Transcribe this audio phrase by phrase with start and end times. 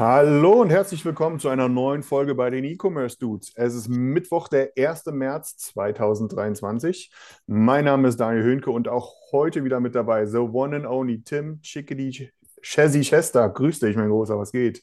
[0.00, 3.52] Hallo und herzlich willkommen zu einer neuen Folge bei den E-Commerce Dudes.
[3.54, 5.04] Es ist Mittwoch, der 1.
[5.12, 7.12] März 2023.
[7.46, 11.22] Mein Name ist Daniel Höhnke und auch heute wieder mit dabei the one and only
[11.22, 12.30] Tim Chickadee
[12.62, 13.50] Chessy Chester.
[13.50, 14.82] Grüß dich, mein Großer, was geht?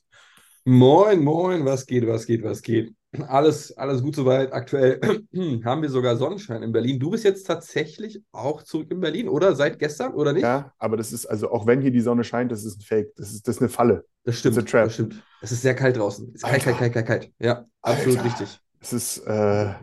[0.66, 2.94] Moin, moin, was geht, was geht, was geht?
[3.27, 4.53] Alles, alles gut soweit.
[4.53, 4.99] Aktuell
[5.66, 6.99] haben wir sogar Sonnenschein in Berlin.
[6.99, 9.55] Du bist jetzt tatsächlich auch zurück in Berlin, oder?
[9.55, 10.44] Seit gestern, oder nicht?
[10.44, 13.16] Ja, aber das ist, also auch wenn hier die Sonne scheint, das ist ein Fake.
[13.16, 14.05] Das ist, das ist eine Falle.
[14.23, 14.58] das stimmt.
[14.58, 14.86] a trap.
[14.86, 15.23] Das stimmt.
[15.42, 16.31] Es ist sehr kalt draußen.
[16.33, 17.31] Es ist kalt, kalt, kalt, kalt, kalt.
[17.39, 18.30] Ja, absolut Alter.
[18.30, 18.59] richtig.
[18.80, 19.73] Es ist, äh,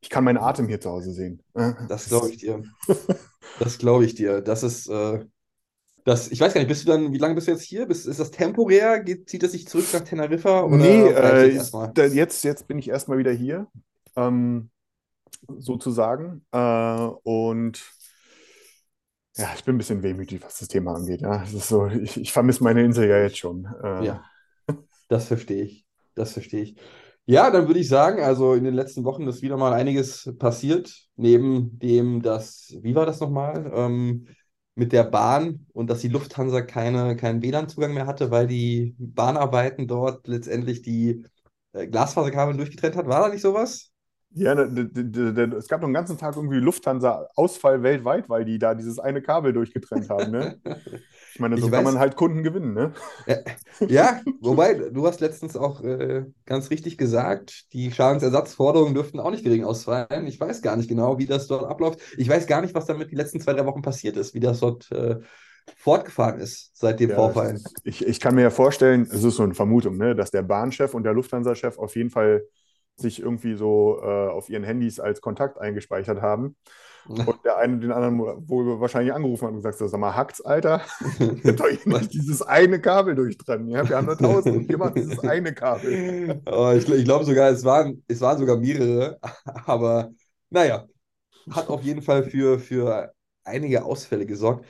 [0.00, 1.42] ich kann meinen Atem hier zu Hause sehen.
[1.88, 2.62] Das glaube ich dir.
[3.58, 4.40] Das glaube ich dir.
[4.40, 5.24] Das ist, äh,
[6.06, 7.86] das, ich weiß gar nicht, bist du dann, wie lange bist du jetzt hier?
[7.86, 9.00] Bist, ist das temporär?
[9.00, 10.62] Geht, zieht es sich zurück nach Teneriffa?
[10.62, 11.74] Oder Nee, äh, jetzt
[12.14, 13.66] jetzt, jetzt bin ich erstmal wieder hier,
[14.16, 14.70] ähm,
[15.58, 16.44] sozusagen.
[16.52, 16.58] Äh,
[17.24, 17.82] und
[19.36, 21.20] ja, ich bin ein bisschen wehmütig, was das Thema angeht.
[21.20, 23.66] Ja, ist so, ich, ich vermisse meine Insel ja jetzt schon.
[23.82, 24.24] Äh, Ja,
[25.08, 25.86] das verstehe ich.
[26.14, 26.76] Das verstehe ich.
[27.26, 31.08] Ja, dann würde ich sagen, also in den letzten Wochen ist wieder mal einiges passiert,
[31.16, 34.28] neben dem, dass, wie war das nochmal, ähm,
[34.76, 39.88] mit der Bahn und dass die Lufthansa keine, keinen WLAN-Zugang mehr hatte, weil die Bahnarbeiten
[39.88, 41.26] dort letztendlich die
[41.72, 43.08] äh, Glasfaserkabel durchgetrennt hat.
[43.08, 43.92] War da nicht sowas?
[44.30, 48.58] Ja, ne, d- d- es gab doch einen ganzen Tag irgendwie Lufthansa-Ausfall weltweit, weil die
[48.58, 50.30] da dieses eine Kabel durchgetrennt haben.
[50.30, 50.60] Ne?
[51.36, 52.72] Ich meine, so Ich kann weiß- man halt Kunden gewinnen.
[52.72, 52.94] Ne?
[53.88, 59.44] Ja, wobei, du hast letztens auch äh, ganz richtig gesagt, die Schadensersatzforderungen dürften auch nicht
[59.44, 60.26] gering ausfallen.
[60.26, 62.00] Ich weiß gar nicht genau, wie das dort abläuft.
[62.16, 64.60] Ich weiß gar nicht, was damit die letzten zwei, drei Wochen passiert ist, wie das
[64.60, 65.16] dort äh,
[65.76, 67.60] fortgefahren ist seit dem Ja, Vorfall.
[67.84, 70.94] Ich, ich kann mir ja vorstellen, es ist so eine Vermutung, ne, dass der Bahnchef
[70.94, 72.42] und der Lufthansa-Chef auf jeden Fall
[72.96, 76.56] sich irgendwie so äh, auf ihren Handys als Kontakt eingespeichert haben.
[77.08, 78.18] Und der eine den anderen
[78.48, 80.80] wohl wahrscheinlich angerufen hat und gesagt, sag mal, hackt's, Alter?
[81.44, 83.68] Habt doch nicht dieses eine Kabel durchtrennen.
[83.68, 83.88] Ja?
[83.88, 86.42] Wir haben nur tausend, ihr macht dieses eine Kabel.
[86.50, 89.18] Oh, ich ich glaube sogar, es waren, es waren sogar mehrere,
[89.66, 90.10] aber
[90.50, 90.86] naja,
[91.50, 93.12] hat auf jeden Fall für, für
[93.44, 94.66] einige Ausfälle gesorgt.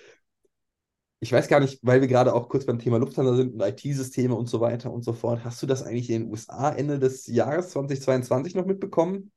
[1.21, 4.35] Ich weiß gar nicht, weil wir gerade auch kurz beim Thema Lufthansa sind und IT-Systeme
[4.35, 5.45] und so weiter und so fort.
[5.45, 9.33] Hast du das eigentlich in den USA Ende des Jahres 2022 noch mitbekommen,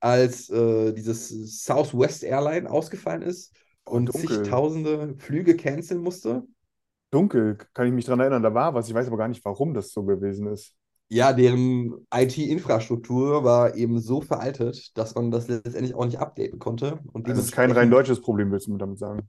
[0.00, 3.54] als äh, dieses Southwest Airline ausgefallen ist
[3.84, 4.38] und dunkel.
[4.38, 6.44] zigtausende Flüge canceln musste?
[7.10, 8.88] Dunkel, kann ich mich dran erinnern, da war was.
[8.88, 10.74] Ich weiß aber gar nicht, warum das so gewesen ist.
[11.10, 16.98] Ja, deren IT-Infrastruktur war eben so veraltet, dass man das letztendlich auch nicht updaten konnte.
[17.12, 19.28] Und Das ist kein rein deutsches Problem, willst du mir damit sagen?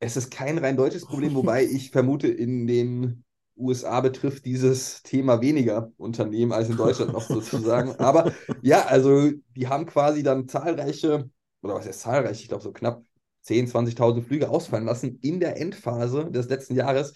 [0.00, 3.24] Es ist kein rein deutsches Problem, wobei ich vermute, in den
[3.58, 7.92] USA betrifft dieses Thema weniger Unternehmen als in Deutschland noch sozusagen.
[7.96, 8.32] Aber
[8.62, 11.30] ja, also die haben quasi dann zahlreiche,
[11.62, 13.02] oder was heißt zahlreich, ich glaube so knapp
[13.44, 17.14] 10.000, 20.000 Flüge ausfallen lassen in der Endphase des letzten Jahres.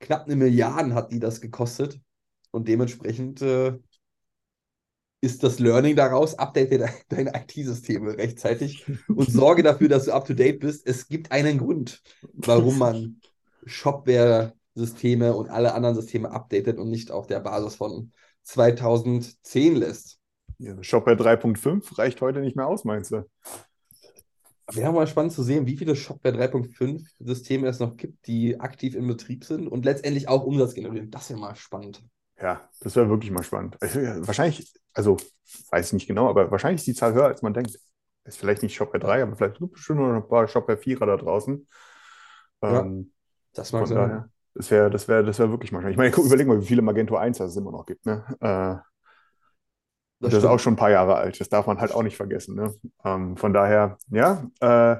[0.00, 2.00] Knapp eine Milliarde hat die das gekostet.
[2.50, 3.78] Und dementsprechend äh,
[5.20, 10.60] ist das Learning daraus, update de deine IT-Systeme rechtzeitig und sorge dafür, dass du up-to-date
[10.60, 10.86] bist.
[10.86, 13.20] Es gibt einen Grund, warum man
[14.76, 20.18] Shopware-Systeme und alle anderen Systeme updatet und nicht auf der Basis von 2010 lässt.
[20.58, 23.24] Ja, Shopware 3.5 reicht heute nicht mehr aus, meinst du?
[24.72, 28.94] Wäre mal spannend zu sehen, wie viele Shopware 3.5 Systeme es noch gibt, die aktiv
[28.94, 31.10] in Betrieb sind und letztendlich auch Umsatz generieren.
[31.10, 32.02] Das wäre mal spannend.
[32.40, 33.76] Ja, das wäre wirklich mal spannend.
[33.80, 35.16] Also, ja, wahrscheinlich, also
[35.70, 37.78] weiß ich nicht genau, aber wahrscheinlich ist die Zahl höher, als man denkt.
[38.24, 41.06] Ist vielleicht nicht Shopware 3, aber vielleicht gibt es bestimmt noch ein paar Shopware 4er
[41.06, 41.66] da draußen.
[42.62, 43.12] Ja, Ähm,
[43.52, 43.96] Das von mag sein.
[43.96, 45.88] daher, das wäre das wär, das wär wirklich mal.
[45.90, 48.06] Ich meine, guck, überleg mal, wie viele Magento 1 es immer noch gibt.
[48.06, 48.24] Ne?
[48.40, 48.82] Äh,
[50.18, 51.38] Das das ist auch schon ein paar Jahre alt.
[51.40, 52.54] Das darf man halt auch nicht vergessen.
[52.56, 52.74] Ne?
[53.04, 54.44] Ähm, von daher, ja.
[54.60, 54.96] Äh,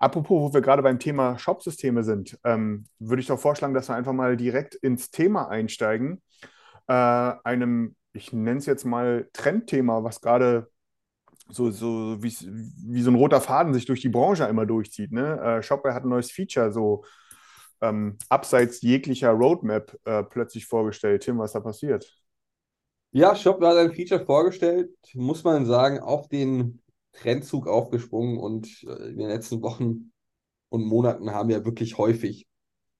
[0.00, 3.94] apropos, wo wir gerade beim Thema Shopsysteme sind, ähm, würde ich doch vorschlagen, dass wir
[3.94, 6.20] einfach mal direkt ins Thema einsteigen.
[6.88, 10.68] Äh, einem, ich nenne es jetzt mal Trendthema, was gerade
[11.48, 12.34] so, so wie,
[12.88, 15.12] wie so ein roter Faden sich durch die Branche immer durchzieht.
[15.12, 15.40] Ne?
[15.40, 17.04] Äh, Shopware hat ein neues Feature, so
[17.80, 21.22] ähm, abseits jeglicher Roadmap äh, plötzlich vorgestellt.
[21.22, 22.10] Tim, was da passiert?
[23.12, 26.82] Ja, Shopware hat ein Feature vorgestellt, muss man sagen, auf den
[27.12, 30.12] Trendzug aufgesprungen und äh, in den letzten Wochen
[30.68, 32.46] und Monaten haben wir wirklich häufig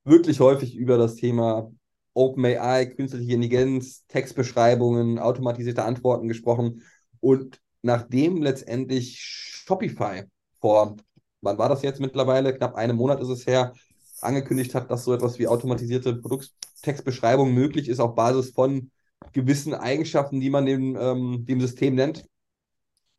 [0.07, 1.71] wirklich häufig über das Thema
[2.15, 6.83] OpenAI, künstliche Intelligenz, Textbeschreibungen, automatisierte Antworten gesprochen.
[7.21, 10.23] Und nachdem letztendlich Shopify
[10.61, 10.97] vor,
[11.43, 12.55] wann war das jetzt mittlerweile?
[12.55, 13.75] Knapp einen Monat ist es her,
[14.21, 18.91] angekündigt hat, dass so etwas wie automatisierte Produkttextbeschreibung möglich ist auf Basis von
[19.33, 22.25] gewissen Eigenschaften, die man dem, ähm, dem System nennt,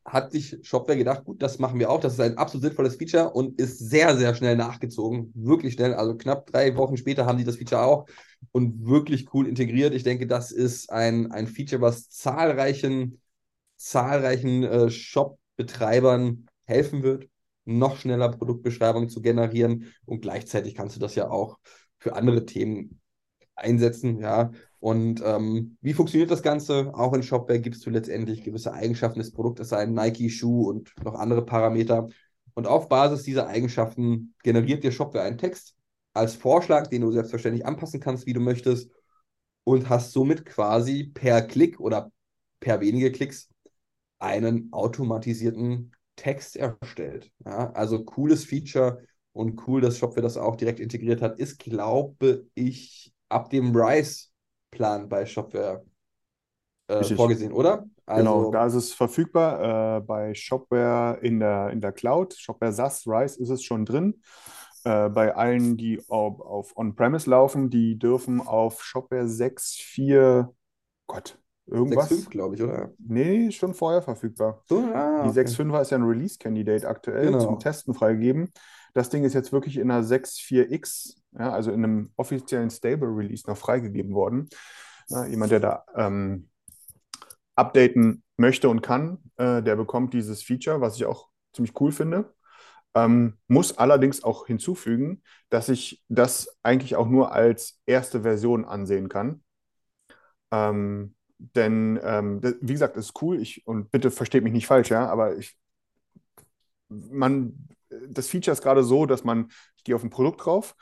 [0.08, 2.00] hat sich Shopware gedacht, gut, das machen wir auch.
[2.00, 5.32] Das ist ein absolut sinnvolles Feature und ist sehr, sehr schnell nachgezogen.
[5.36, 5.94] Wirklich schnell.
[5.94, 8.06] Also knapp drei Wochen später haben die das Feature auch
[8.52, 9.94] und wirklich cool integriert.
[9.94, 13.22] Ich denke, das ist ein, ein Feature, was zahlreichen,
[13.76, 17.28] zahlreichen äh, Shop-Betreibern helfen wird,
[17.68, 19.94] noch schneller Produktbeschreibungen zu generieren.
[20.06, 21.58] Und gleichzeitig kannst du das ja auch
[22.00, 23.00] für andere Themen
[23.56, 24.20] einsetzen.
[24.20, 26.92] Ja, und ähm, wie funktioniert das Ganze?
[26.94, 31.44] Auch in Shopware gibst du letztendlich gewisse Eigenschaften des Produktes ein, Nike-Schuh und noch andere
[31.46, 32.08] Parameter.
[32.54, 35.76] Und auf Basis dieser Eigenschaften generiert dir Shopware einen Text
[36.14, 38.90] als Vorschlag, den du selbstverständlich anpassen kannst, wie du möchtest.
[39.64, 42.12] Und hast somit quasi per Klick oder
[42.60, 43.50] per wenige Klicks
[44.20, 47.32] einen automatisierten Text erstellt.
[47.46, 52.46] Ja, also cooles Feature und cool, dass Shopware das auch direkt integriert hat, ist, glaube
[52.56, 54.26] ich, ab dem Rise
[54.72, 55.86] Plan bei Shopware
[56.88, 57.78] äh, vorgesehen, oder?
[57.78, 59.98] Genau, also, genau, da ist es verfügbar.
[59.98, 64.22] Äh, bei Shopware in der, in der Cloud, Shopware SaaS, Rise ist es schon drin.
[64.84, 70.54] Äh, bei allen, die auf, auf On-Premise laufen, die dürfen auf Shopware 6.4,
[71.08, 71.38] Gott,
[71.68, 72.12] irgendwas.
[72.12, 72.92] 6.5, glaube ich, oder?
[72.98, 74.64] Nee, schon vorher verfügbar.
[74.68, 75.42] So, ah, die okay.
[75.42, 77.40] 6.5er ist ja ein Release-Candidate aktuell genau.
[77.40, 78.52] zum Testen freigegeben.
[78.94, 83.58] Das Ding ist jetzt wirklich in einer 6.4x, ja, also in einem offiziellen Stable-Release noch
[83.58, 84.50] freigegeben worden.
[85.10, 86.50] Ja, jemand, der da ähm,
[87.56, 92.34] updaten möchte und kann, äh, der bekommt dieses Feature, was ich auch ziemlich cool finde.
[92.96, 99.10] Ähm, muss allerdings auch hinzufügen, dass ich das eigentlich auch nur als erste Version ansehen
[99.10, 99.44] kann.
[100.52, 103.42] Ähm, denn, ähm, wie gesagt, ist cool.
[103.42, 105.58] Ich, und bitte versteht mich nicht falsch, ja, aber ich,
[106.90, 107.68] man
[108.10, 110.76] das Feature ist gerade so, dass man, ich gehe auf ein Produkt drauf,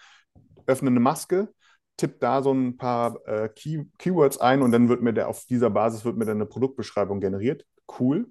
[0.65, 1.53] öffne eine Maske,
[1.97, 5.45] tippe da so ein paar äh, Key Keywords ein und dann wird mir der auf
[5.45, 7.65] dieser Basis wird mir dann eine Produktbeschreibung generiert.
[7.99, 8.27] Cool.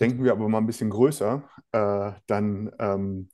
[0.00, 3.28] Denken wir aber mal ein bisschen größer, äh, dann ähm,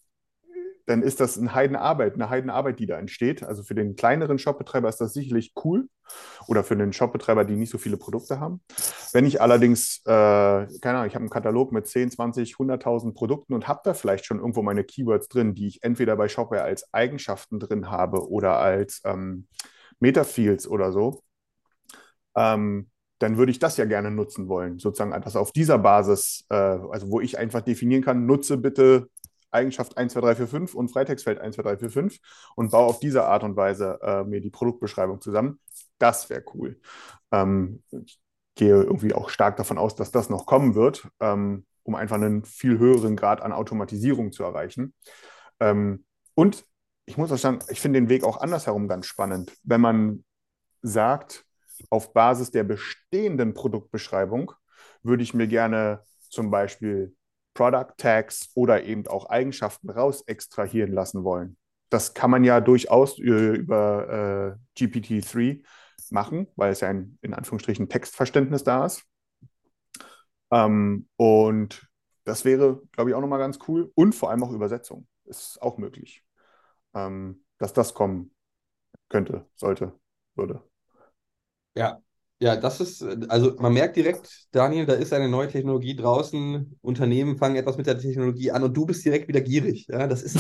[0.89, 3.43] dann ist das eine Heidenarbeit, eine Heidenarbeit, die da entsteht.
[3.43, 5.87] Also für den kleineren Shopbetreiber ist das sicherlich cool
[6.47, 8.63] oder für den Shopbetreiber, die nicht so viele Produkte haben.
[9.13, 13.53] Wenn ich allerdings, äh, keine Ahnung, ich habe einen Katalog mit 10, 20, 100.000 Produkten
[13.53, 16.93] und habe da vielleicht schon irgendwo meine Keywords drin, die ich entweder bei Shopware als
[16.95, 19.47] Eigenschaften drin habe oder als ähm,
[20.01, 21.23] Metafields oder so,
[22.35, 22.89] ähm,
[23.19, 24.79] dann würde ich das ja gerne nutzen wollen.
[24.79, 29.11] Sozusagen etwas auf dieser Basis, äh, also wo ich einfach definieren kann, nutze bitte
[29.51, 32.19] Eigenschaft 1, 2, 3, 4, 5 und Freitextfeld 1, 2, 3, 4, 5
[32.57, 35.61] und baue auf diese Art und Weise äh, mir die Produktbeschreibung zusammen.
[35.99, 36.81] Das wäre cool.
[37.33, 38.21] Ähm, ich
[38.55, 42.45] gehe irgendwie auch stark davon aus, dass das noch kommen wird, ähm, um einfach einen
[42.45, 44.95] viel höheren Grad an Automatisierung zu erreichen.
[45.61, 46.05] Ähm,
[46.35, 46.65] und
[47.07, 49.53] ich muss auch sagen, ich finde den Weg auch andersherum ganz spannend.
[49.63, 50.25] Wenn man
[50.83, 51.45] sagt,
[51.91, 54.53] auf Basis der bestehenden Produktbeschreibung
[55.03, 57.17] würde ich mir gerne zum Beispiel
[57.59, 61.57] Product Tags oder eben auch Eigenschaften raus extrahieren lassen wollen.
[61.91, 65.65] Das kann man ja durchaus über äh, GPT-3
[66.11, 69.03] machen, weil es ja ein, in Anführungsstrichen Textverständnis da ist.
[70.53, 71.85] Ähm, und
[72.23, 73.91] das wäre, glaube ich, auch nochmal ganz cool.
[73.97, 76.25] Und vor allem auch Übersetzung ist auch möglich.
[76.95, 78.33] Ähm, dass das kommen
[79.09, 79.99] könnte, sollte,
[80.37, 80.63] würde.
[81.75, 82.01] Ja,
[82.41, 87.37] ja, das ist, also man merkt direkt, Daniel, da ist eine neue Technologie draußen, Unternehmen
[87.37, 89.87] fangen etwas mit der Technologie an und du bist direkt wieder gierig.
[89.89, 90.37] Ja, das ist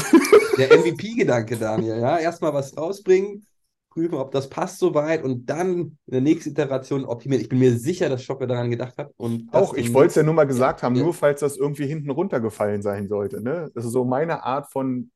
[0.58, 1.98] der MVP-Gedanke, Daniel.
[1.98, 3.46] Ja, erstmal was rausbringen,
[3.90, 7.42] prüfen, ob das passt soweit und dann in der nächsten Iteration optimieren.
[7.42, 9.10] Ich bin mir sicher, dass Shopware daran gedacht hat.
[9.16, 11.02] Und Auch, ich wollte es ja nur mal gesagt haben, ja.
[11.02, 13.42] nur falls das irgendwie hinten runtergefallen sein sollte.
[13.42, 13.70] Ne?
[13.74, 15.10] Das ist so meine Art von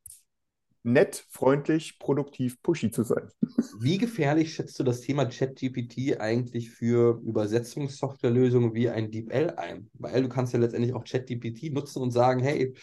[0.82, 3.28] nett, freundlich, produktiv, pushy zu sein.
[3.80, 9.90] Wie gefährlich schätzt du das Thema ChatGPT eigentlich für Übersetzungssoftwarelösungen wie ein DeepL ein?
[9.94, 12.74] Weil du kannst ja letztendlich auch ChatGPT nutzen und sagen, hey,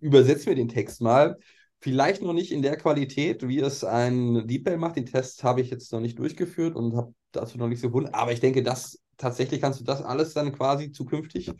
[0.00, 1.38] übersetz mir den Text mal.
[1.80, 4.96] Vielleicht noch nicht in der Qualität, wie es ein DeepL macht.
[4.96, 8.14] Den Test habe ich jetzt noch nicht durchgefunden und habe dazu noch nichts gefunden.
[8.14, 11.52] Aber ich denke, das tatsächlich kannst du das alles dann quasi zukünftig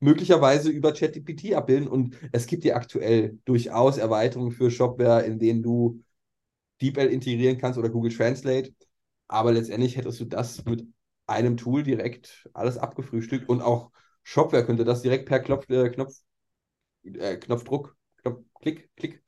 [0.00, 1.88] möglicherweise über ChatGPT abbilden.
[1.88, 6.02] Und es gibt ja aktuell durchaus Erweiterungen für Shopware, in denen du
[6.80, 8.72] DeepL integrieren kannst oder Google Translate.
[9.26, 10.86] Aber letztendlich hättest du das mit
[11.26, 13.90] einem Tool direkt alles abgefrühstückt und auch
[14.22, 16.14] Shopware könnte das direkt per Knopf, äh, Knopf,
[17.04, 19.22] äh, Knopfdruck, Knopf, Klick, Klick,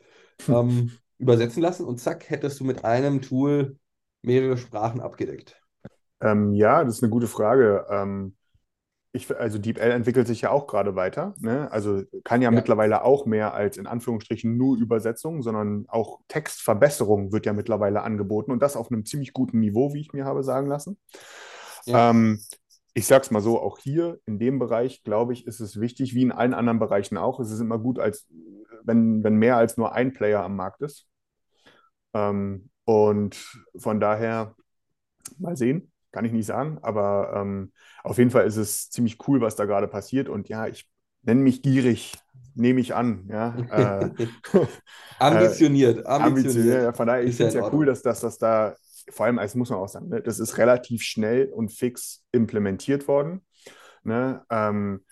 [0.49, 3.79] ähm, übersetzen lassen und zack, hättest du mit einem Tool
[4.23, 5.61] mehrere Sprachen abgedeckt.
[6.21, 7.87] Ähm, ja, das ist eine gute Frage.
[7.91, 8.37] Ähm,
[9.13, 11.35] ich, also DeepL entwickelt sich ja auch gerade weiter.
[11.41, 11.71] Ne?
[11.73, 12.55] Also kann ja, Ja.
[12.55, 18.53] mittlerweile auch mehr als in Anführungsstrichen nur Übersetzung, sondern auch Textverbesserung wird ja mittlerweile angeboten
[18.53, 20.97] und das auf einem ziemlich guten Niveau, wie ich mir habe sagen lassen.
[21.87, 22.11] Ja.
[22.11, 22.41] Ähm,
[22.95, 26.23] ich sag's mal so, auch hier in dem Bereich, glaube ich, ist es wichtig, wie
[26.23, 27.41] in allen anderen Bereichen auch.
[27.41, 28.27] Es ist immer gut, als
[28.85, 31.07] wenn, wenn mehr als nur ein Player am Markt ist.
[32.15, 33.37] Ähm, und
[33.77, 34.55] von daher
[35.39, 39.41] mal sehen, kann ich nicht sagen, aber ähm, auf jeden Fall ist es ziemlich cool,
[39.41, 40.29] was da gerade passiert.
[40.29, 40.89] Und ja, ich
[41.23, 42.15] nenne mich gierig,
[42.55, 43.27] nehme ich an.
[43.29, 44.11] Ja, äh,
[45.19, 46.07] ambitioniert, ambitioniert.
[46.07, 46.83] ambitioniert.
[46.83, 48.75] Ja, von daher, ich Ist finde es ja cool, dass, dass das da,
[49.11, 53.09] vor allem, als muss man auch sagen, ne, das ist relativ schnell und fix implementiert
[53.09, 53.43] worden.
[54.03, 54.45] Ne?
[54.51, 55.05] Ähm,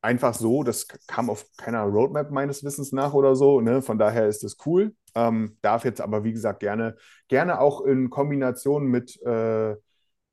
[0.00, 3.60] einfach so, das kam auf keiner Roadmap meines Wissens nach oder so.
[3.60, 3.82] Ne?
[3.82, 4.94] Von daher ist das cool.
[5.14, 6.96] Ähm, darf jetzt aber, wie gesagt, gerne,
[7.28, 9.76] gerne auch in Kombination mit, äh,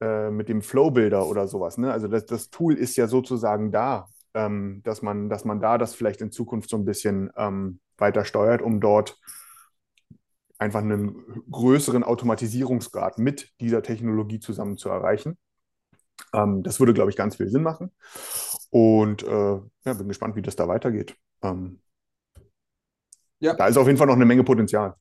[0.01, 1.77] äh, mit dem Flow-Builder oder sowas.
[1.77, 1.91] Ne?
[1.91, 5.95] Also das, das Tool ist ja sozusagen da, ähm, dass man, dass man da das
[5.95, 9.17] vielleicht in Zukunft so ein bisschen ähm, weiter steuert, um dort
[10.57, 15.37] einfach einen größeren Automatisierungsgrad mit dieser Technologie zusammen zu erreichen.
[16.33, 17.91] Ähm, das würde, glaube ich, ganz viel Sinn machen.
[18.69, 19.27] Und äh,
[19.85, 21.15] ja, bin gespannt, wie das da weitergeht.
[21.43, 21.81] Ähm,
[23.39, 23.53] Ja.
[23.53, 24.95] Da ist auf jeden Fall noch eine Menge Potenzial.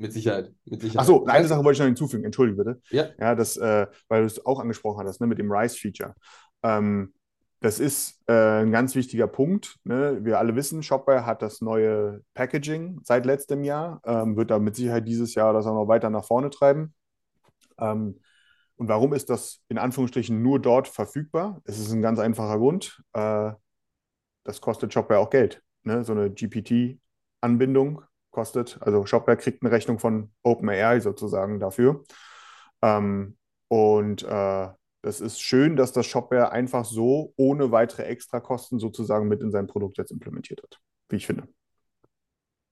[0.00, 1.02] Mit Sicherheit, mit Sicherheit.
[1.02, 2.80] Achso, eine Sache wollte ich noch hinzufügen, entschuldige bitte.
[2.88, 3.08] Ja.
[3.18, 6.14] Ja, das, äh, weil du es auch angesprochen hattest, ne, mit dem Rise-Feature.
[6.62, 7.12] Ähm,
[7.60, 9.76] das ist äh, ein ganz wichtiger Punkt.
[9.84, 10.20] Ne?
[10.22, 14.74] Wir alle wissen, Shopware hat das neue Packaging seit letztem Jahr, ähm, wird da mit
[14.74, 16.94] Sicherheit dieses Jahr das auch noch weiter nach vorne treiben.
[17.78, 18.20] Ähm,
[18.76, 21.60] und warum ist das in Anführungsstrichen nur dort verfügbar?
[21.64, 23.02] Es ist ein ganz einfacher Grund.
[23.12, 23.52] Äh,
[24.44, 25.62] das kostet Shopware auch Geld.
[25.82, 26.04] Ne?
[26.04, 28.00] So eine GPT-Anbindung
[28.40, 32.04] kostet, also Shopware kriegt eine Rechnung von OpenAI sozusagen dafür.
[32.80, 33.36] Ähm,
[33.68, 34.68] und äh,
[35.02, 39.66] das ist schön, dass das Shopware einfach so ohne weitere Extrakosten sozusagen mit in sein
[39.66, 40.78] Produkt jetzt implementiert hat,
[41.10, 41.48] wie ich finde.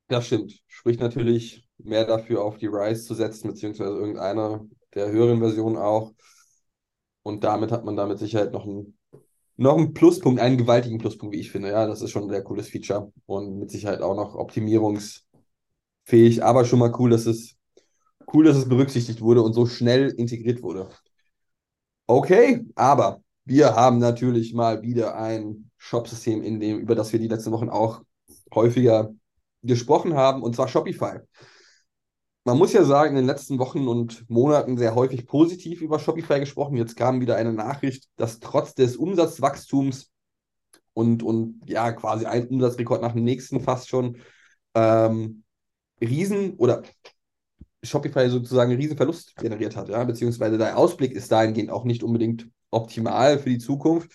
[0.09, 0.59] Das stimmt.
[0.69, 6.15] Spricht natürlich mehr dafür, auf die Rise zu setzen, beziehungsweise irgendeine der höheren Versionen auch.
[7.23, 8.99] Und damit hat man da mit Sicherheit noch einen,
[9.59, 11.69] noch einen Pluspunkt, einen gewaltigen Pluspunkt, wie ich finde.
[11.69, 14.35] Ja, das ist schon ein sehr cooles Feature und mit Sicherheit auch noch
[16.09, 17.57] optimierungsfähig, aber schon mal cool, dass es
[18.33, 20.89] cool, dass es berücksichtigt wurde und so schnell integriert wurde.
[22.07, 27.29] Okay, aber wir haben natürlich mal wieder ein Shop-System, in dem, über das wir die
[27.29, 28.03] letzten Wochen auch
[28.55, 29.11] häufiger
[29.63, 31.19] gesprochen haben, und zwar Shopify.
[32.45, 36.41] Man muss ja sagen, in den letzten Wochen und Monaten sehr häufig positiv über Shopify
[36.41, 36.77] gesprochen.
[36.77, 40.11] Jetzt kam wieder eine Nachricht, dass trotz des Umsatzwachstums
[40.95, 44.19] und, und ja, quasi ein Umsatzrekord nach dem nächsten fast schon,
[44.75, 45.45] ähm,
[46.01, 46.83] Riesen oder
[47.83, 52.49] Shopify sozusagen einen Riesenverlust generiert hat, ja, beziehungsweise der Ausblick ist dahingehend auch nicht unbedingt
[52.71, 54.11] optimal für die Zukunft.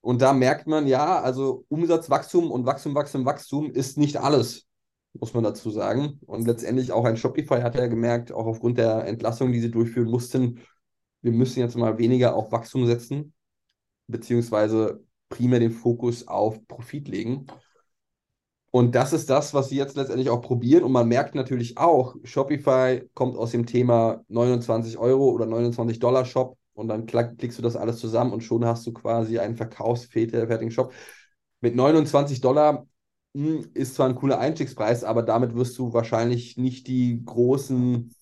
[0.00, 4.66] Und da merkt man, ja, also Umsatzwachstum und Wachstum, Wachstum, Wachstum ist nicht alles,
[5.12, 6.20] muss man dazu sagen.
[6.26, 10.08] Und letztendlich auch ein Shopify hat ja gemerkt, auch aufgrund der Entlassung, die sie durchführen
[10.08, 10.60] mussten,
[11.20, 13.34] wir müssen jetzt mal weniger auf Wachstum setzen,
[14.06, 17.46] beziehungsweise primär den Fokus auf Profit legen.
[18.70, 20.84] Und das ist das, was sie jetzt letztendlich auch probieren.
[20.84, 26.24] Und man merkt natürlich auch, Shopify kommt aus dem Thema 29 Euro oder 29 Dollar
[26.24, 30.70] Shop und dann klickst du das alles zusammen und schon hast du quasi einen verkaufsfertigen
[30.70, 30.92] Shop.
[31.60, 32.86] Mit 29 Dollar
[33.32, 38.14] mh, ist zwar ein cooler Einstiegspreis, aber damit wirst du wahrscheinlich nicht die großen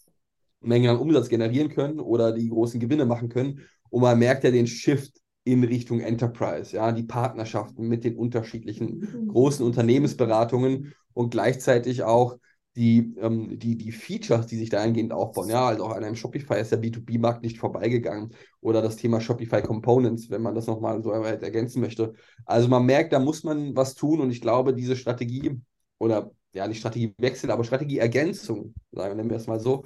[0.61, 3.61] Mengen an Umsatz generieren können oder die großen Gewinne machen können.
[3.91, 9.29] Und man merkt ja den Shift in Richtung Enterprise, ja, die Partnerschaften mit den unterschiedlichen
[9.29, 12.37] großen Unternehmensberatungen und gleichzeitig auch
[12.75, 15.49] die, ähm, die, die Features, die sich dahingehend aufbauen.
[15.49, 18.35] Ja, also auch an einem Shopify ist der B2B-Markt nicht vorbeigegangen.
[18.61, 22.15] Oder das Thema Shopify Components, wenn man das nochmal so ergänzen möchte.
[22.45, 25.61] Also man merkt, da muss man was tun und ich glaube, diese Strategie
[25.99, 29.85] oder ja, nicht Strategiewechsel, aber Strategieergänzung, sagen wir es mal so,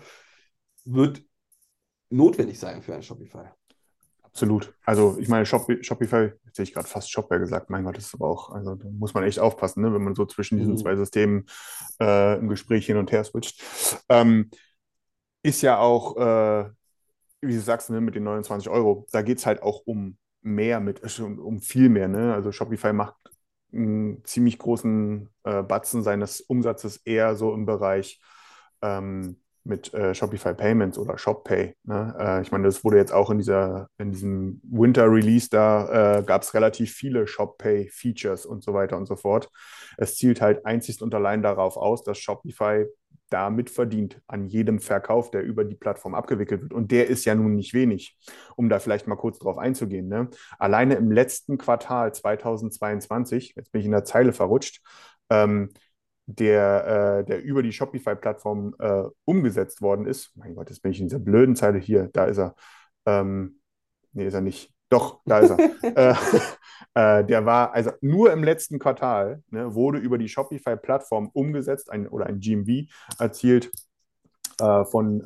[0.87, 1.23] wird
[2.09, 3.51] notwendig sein für ein Shopify.
[4.33, 4.73] Absolut.
[4.85, 8.07] Also ich meine, Shop, Shopify, jetzt sehe ich gerade fast Shopware gesagt, mein Gott, das
[8.07, 10.75] ist aber auch, also da muss man echt aufpassen, ne, wenn man so zwischen diesen
[10.75, 10.79] Mhm.
[10.79, 11.47] zwei Systemen
[12.01, 13.63] äh, im Gespräch hin und her switcht.
[14.09, 14.51] Ähm,
[15.43, 16.71] ist ja auch, äh,
[17.43, 20.81] wie du sagst, ne, mit den 29 Euro, da geht es halt auch um mehr,
[20.81, 22.09] mit, um viel mehr.
[22.09, 22.35] Ne?
[22.35, 23.15] Also Shopify macht
[23.73, 28.21] einen ziemlich großen äh, Batzen seines Umsatzes eher so im Bereich
[28.83, 31.75] ähm, mit äh, Shopify Payments oder ShopPay.
[31.85, 32.15] Ne?
[32.19, 36.23] Äh, ich meine, das wurde jetzt auch in dieser, in diesem Winter Release, da äh,
[36.23, 39.49] gab es relativ viele ShopPay-Features und so weiter und so fort.
[39.97, 42.85] Es zielt halt einzig und allein darauf aus, dass Shopify
[43.31, 46.73] da mitverdient an jedem Verkauf, der über die Plattform abgewickelt wird.
[46.73, 48.19] Und der ist ja nun nicht wenig,
[48.57, 50.09] um da vielleicht mal kurz drauf einzugehen.
[50.09, 50.29] Ne?
[50.59, 54.83] Alleine im letzten Quartal 2022, jetzt bin ich in der Zeile verrutscht,
[55.31, 55.71] ähm,
[56.35, 60.37] der, äh, der über die Shopify-Plattform äh, umgesetzt worden ist.
[60.37, 62.09] Mein Gott, jetzt bin ich in dieser blöden Zeile hier.
[62.13, 62.55] Da ist er.
[63.07, 63.61] Ähm,
[64.13, 64.73] nee, ist er nicht.
[64.89, 66.17] Doch, da ist er.
[66.95, 71.91] äh, äh, der war, also nur im letzten Quartal ne, wurde über die Shopify-Plattform umgesetzt
[71.91, 73.71] ein, oder ein GMV erzielt
[74.61, 75.23] äh, von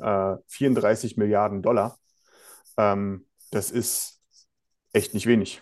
[0.47, 1.97] 34 äh, Milliarden Dollar.
[2.77, 4.21] Ähm, das ist
[4.93, 5.61] echt nicht wenig.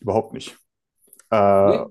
[0.00, 0.58] Überhaupt nicht.
[1.30, 1.86] Nee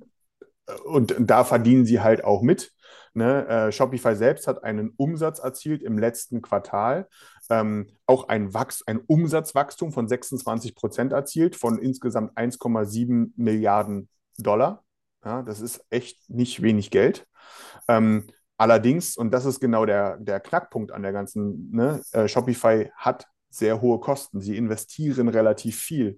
[0.86, 2.72] und da verdienen sie halt auch mit.
[3.14, 3.48] Ne?
[3.48, 7.08] Äh, Shopify selbst hat einen Umsatz erzielt im letzten Quartal,
[7.50, 14.84] ähm, auch ein, Wachs ein Umsatzwachstum von 26 Prozent erzielt, von insgesamt 1,7 Milliarden Dollar.
[15.26, 17.28] Ja, das ist echt nicht wenig Geld.
[17.88, 22.02] Ähm, allerdings, und das ist genau der, der Knackpunkt an der ganzen, ne?
[22.14, 24.40] äh, Shopify hat sehr hohe Kosten.
[24.40, 26.18] Sie investieren relativ viel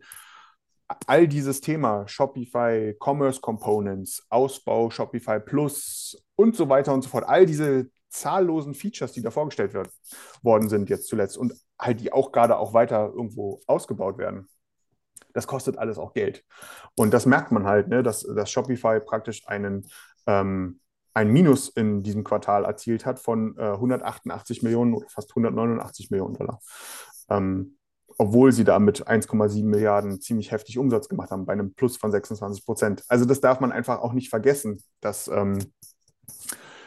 [1.08, 7.26] all dieses Thema Shopify, Commerce Components, Ausbau, Shopify Plus und so weiter und so fort,
[7.28, 9.90] all diese zahllosen Features, die da vorgestellt wird,
[10.42, 14.48] worden sind jetzt zuletzt und halt die auch gerade auch weiter irgendwo ausgebaut werden.
[15.34, 16.44] Das kostet alles auch Geld.
[16.96, 19.88] Und das merkt man halt, ne, dass, dass Shopify praktisch einen,
[20.28, 20.80] ähm,
[21.16, 26.36] ein Minus in diesem Quartal erzielt hat von äh, 188 Millionen oder fast 189 Millionen
[26.36, 26.60] Dollar.
[27.30, 27.78] Ähm,
[28.18, 32.12] obwohl sie da mit 1,7 Milliarden ziemlich heftig Umsatz gemacht haben, bei einem Plus von
[32.12, 33.04] 26 Prozent.
[33.08, 35.60] Also das darf man einfach auch nicht vergessen, dass, ähm,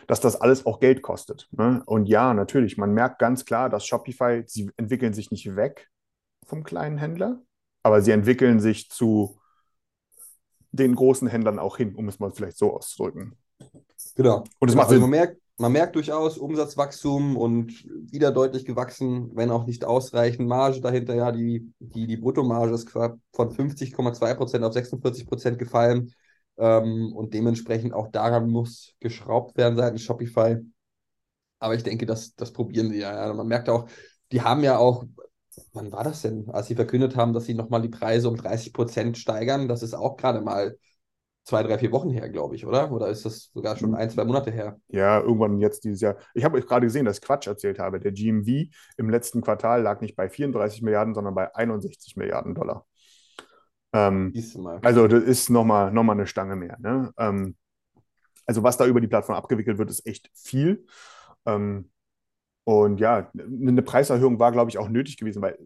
[0.07, 1.49] dass das alles auch Geld kostet.
[1.51, 1.83] Ne?
[1.87, 5.89] Und ja, natürlich, man merkt ganz klar, dass Shopify, sie entwickeln sich nicht weg
[6.45, 7.43] vom kleinen Händler,
[7.83, 9.39] aber sie entwickeln sich zu
[10.73, 13.37] den großen Händlern auch hin, um es mal vielleicht so auszudrücken.
[14.15, 14.45] Genau.
[14.59, 17.73] Und es macht also man merkt, man merkt durchaus Umsatzwachstum und
[18.13, 20.49] wieder deutlich gewachsen, wenn auch nicht ausreichend.
[20.49, 26.13] Marge dahinter, ja, die, die, die Bruttomarge ist von 50,2% auf 46% gefallen.
[26.59, 30.59] Ähm, und dementsprechend auch daran muss geschraubt werden seitens Shopify.
[31.59, 33.33] Aber ich denke, das, das probieren sie ja.
[33.33, 33.89] Man merkt auch,
[34.33, 35.05] die haben ja auch,
[35.73, 39.17] wann war das denn, als sie verkündet haben, dass sie nochmal die Preise um 30%
[39.17, 39.69] steigern?
[39.69, 40.77] Das ist auch gerade mal
[41.47, 42.91] zwei, drei, vier Wochen her, glaube ich, oder?
[42.91, 44.81] Oder ist das sogar schon ein, zwei Monate her?
[44.89, 46.17] Ja, irgendwann jetzt dieses Jahr.
[46.35, 48.01] Ich habe euch gerade gesehen, dass ich Quatsch erzählt habe.
[48.01, 52.85] Der GMV im letzten Quartal lag nicht bei 34 Milliarden, sondern bei 61 Milliarden Dollar.
[53.93, 54.35] Ähm,
[54.83, 56.77] also das ist nochmal noch mal eine Stange mehr.
[56.81, 57.13] Ne?
[57.17, 57.55] Ähm,
[58.45, 60.85] also was da über die Plattform abgewickelt wird, ist echt viel.
[61.47, 61.91] Ähm,
[62.65, 65.57] und ja, eine Preiserhöhung war, glaube ich, auch nötig gewesen, weil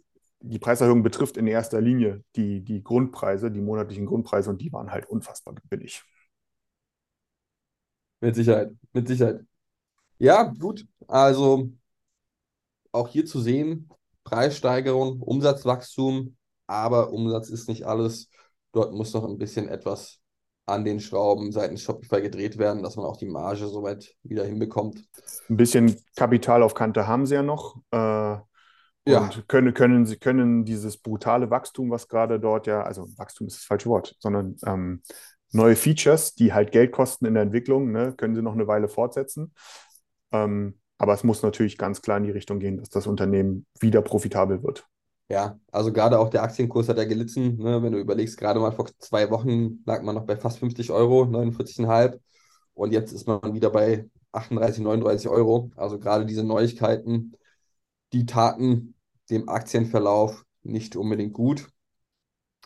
[0.41, 4.91] die Preiserhöhung betrifft in erster Linie die, die Grundpreise, die monatlichen Grundpreise und die waren
[4.91, 6.03] halt unfassbar billig.
[8.21, 9.41] Mit Sicherheit, mit Sicherheit.
[10.19, 10.87] Ja, gut.
[11.09, 11.71] Also
[12.93, 13.89] auch hier zu sehen,
[14.25, 18.29] Preissteigerung, Umsatzwachstum, aber Umsatz ist nicht alles.
[18.73, 20.21] Dort muss noch ein bisschen etwas
[20.67, 25.03] an den Schrauben seitens Shopify gedreht werden, dass man auch die Marge soweit wieder hinbekommt.
[25.49, 27.81] Ein bisschen Kapital auf Kante haben sie ja noch.
[27.91, 28.37] Äh,
[29.07, 29.23] ja.
[29.23, 33.59] Und können, können, sie können dieses brutale Wachstum, was gerade dort ja, also Wachstum ist
[33.59, 35.03] das falsche Wort, sondern ähm,
[35.53, 38.89] neue Features, die halt Geld kosten in der Entwicklung, ne, können sie noch eine Weile
[38.89, 39.55] fortsetzen.
[40.33, 44.03] Ähm, aber es muss natürlich ganz klar in die Richtung gehen, dass das Unternehmen wieder
[44.03, 44.87] profitabel wird.
[45.31, 47.57] Ja, also gerade auch der Aktienkurs hat ja gelitten.
[47.57, 47.83] Ne?
[47.83, 51.25] Wenn du überlegst, gerade mal vor zwei Wochen lag man noch bei fast 50 Euro,
[51.25, 52.19] 49,5.
[52.75, 55.71] Und jetzt ist man wieder bei 38, 39 Euro.
[55.77, 57.33] Also gerade diese Neuigkeiten,
[58.13, 58.95] die taten
[59.31, 61.69] dem Aktienverlauf nicht unbedingt gut.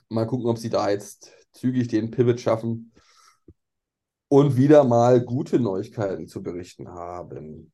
[0.09, 2.92] Mal gucken, ob sie da jetzt zügig den Pivot schaffen
[4.28, 7.72] und wieder mal gute Neuigkeiten zu berichten haben.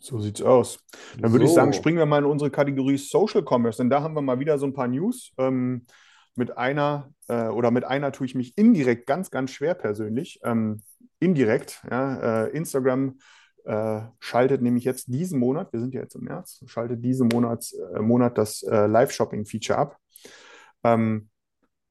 [0.00, 0.78] So sieht's aus.
[1.18, 1.52] Dann würde so.
[1.52, 4.40] ich sagen, springen wir mal in unsere Kategorie Social Commerce, denn da haben wir mal
[4.40, 5.32] wieder so ein paar News.
[5.38, 5.86] Ähm,
[6.34, 10.40] mit einer äh, oder mit einer tue ich mich indirekt ganz, ganz schwer persönlich.
[10.42, 10.82] Ähm,
[11.20, 13.18] indirekt, ja, äh, Instagram
[13.64, 17.66] äh, schaltet nämlich jetzt diesen Monat, wir sind ja jetzt im März, schaltet diesen Monat,
[17.94, 19.96] äh, Monat das äh, Live-Shopping-Feature ab.
[20.84, 21.28] Ähm,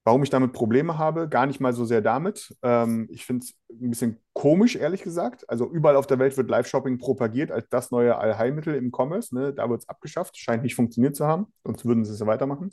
[0.03, 2.55] warum ich damit Probleme habe, gar nicht mal so sehr damit.
[2.63, 5.47] Ähm, ich finde es ein bisschen komisch, ehrlich gesagt.
[5.49, 9.35] Also überall auf der Welt wird Live-Shopping propagiert als das neue Allheilmittel im Commerce.
[9.35, 9.53] Ne?
[9.53, 12.71] Da wird es abgeschafft, scheint nicht funktioniert zu haben, sonst würden sie es ja weitermachen.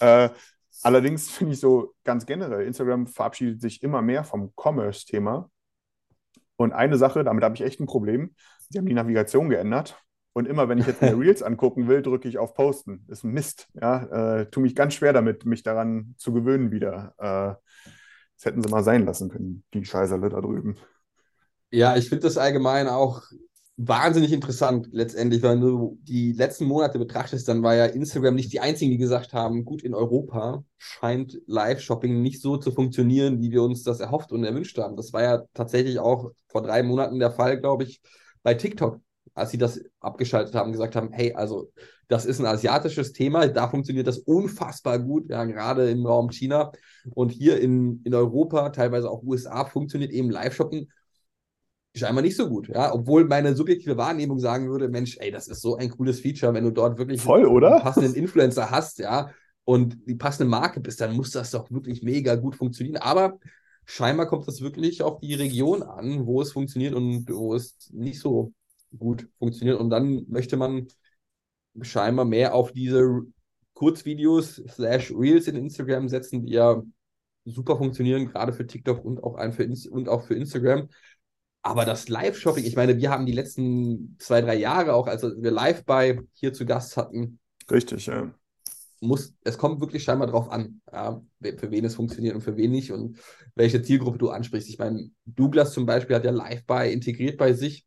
[0.00, 0.30] Äh,
[0.82, 5.50] allerdings finde ich so ganz generell, Instagram verabschiedet sich immer mehr vom Commerce-Thema
[6.56, 8.34] und eine Sache, damit habe ich echt ein Problem,
[8.68, 9.98] sie haben die Navigation geändert.
[10.36, 13.04] Und immer, wenn ich jetzt mir Reels angucken will, drücke ich auf Posten.
[13.08, 13.68] Ist ein Mist.
[13.80, 17.14] Ja, äh, tue mich ganz schwer damit, mich daran zu gewöhnen wieder.
[17.18, 17.54] Äh,
[18.36, 20.76] das hätten sie mal sein lassen können, die Scheißerle da drüben.
[21.70, 23.22] Ja, ich finde das allgemein auch
[23.76, 28.60] wahnsinnig interessant letztendlich, weil du die letzten Monate betrachtest, dann war ja Instagram nicht die
[28.60, 33.62] einzigen, die gesagt haben, gut, in Europa scheint Live-Shopping nicht so zu funktionieren, wie wir
[33.62, 34.96] uns das erhofft und erwünscht haben.
[34.96, 38.00] Das war ja tatsächlich auch vor drei Monaten der Fall, glaube ich,
[38.44, 39.00] bei TikTok,
[39.34, 41.72] als sie das abgeschaltet haben, gesagt haben, hey, also
[42.06, 46.70] das ist ein asiatisches Thema, da funktioniert das unfassbar gut, ja, gerade im Raum China
[47.10, 50.88] und hier in, in Europa, teilweise auch USA, funktioniert eben Live-Shopping
[51.94, 55.62] scheinbar nicht so gut, ja, obwohl meine subjektive Wahrnehmung sagen würde, Mensch, ey, das ist
[55.62, 57.74] so ein cooles Feature, wenn du dort wirklich Voll, oder?
[57.74, 59.30] einen passenden Influencer hast, ja,
[59.64, 62.98] und die passende Marke bist, dann muss das doch wirklich mega gut funktionieren.
[62.98, 63.38] Aber
[63.86, 68.20] scheinbar kommt das wirklich auf die Region an, wo es funktioniert und wo es nicht
[68.20, 68.52] so
[68.96, 69.80] gut funktioniert.
[69.80, 70.88] Und dann möchte man
[71.80, 73.22] scheinbar mehr auf diese
[73.72, 76.82] Kurzvideos slash Reels in Instagram setzen, die ja
[77.44, 80.88] super funktionieren, gerade für TikTok und auch, ein für und auch für Instagram.
[81.66, 85.50] Aber das Live-Shopping, ich meine, wir haben die letzten zwei, drei Jahre auch, als wir
[85.50, 87.38] live bei hier zu Gast hatten.
[87.70, 88.34] Richtig, ja.
[89.00, 92.70] Muss, es kommt wirklich scheinbar drauf an, ja, für wen es funktioniert und für wen
[92.70, 93.18] nicht und
[93.54, 94.68] welche Zielgruppe du ansprichst.
[94.68, 97.86] Ich meine, Douglas zum Beispiel hat ja Live-Buy integriert bei sich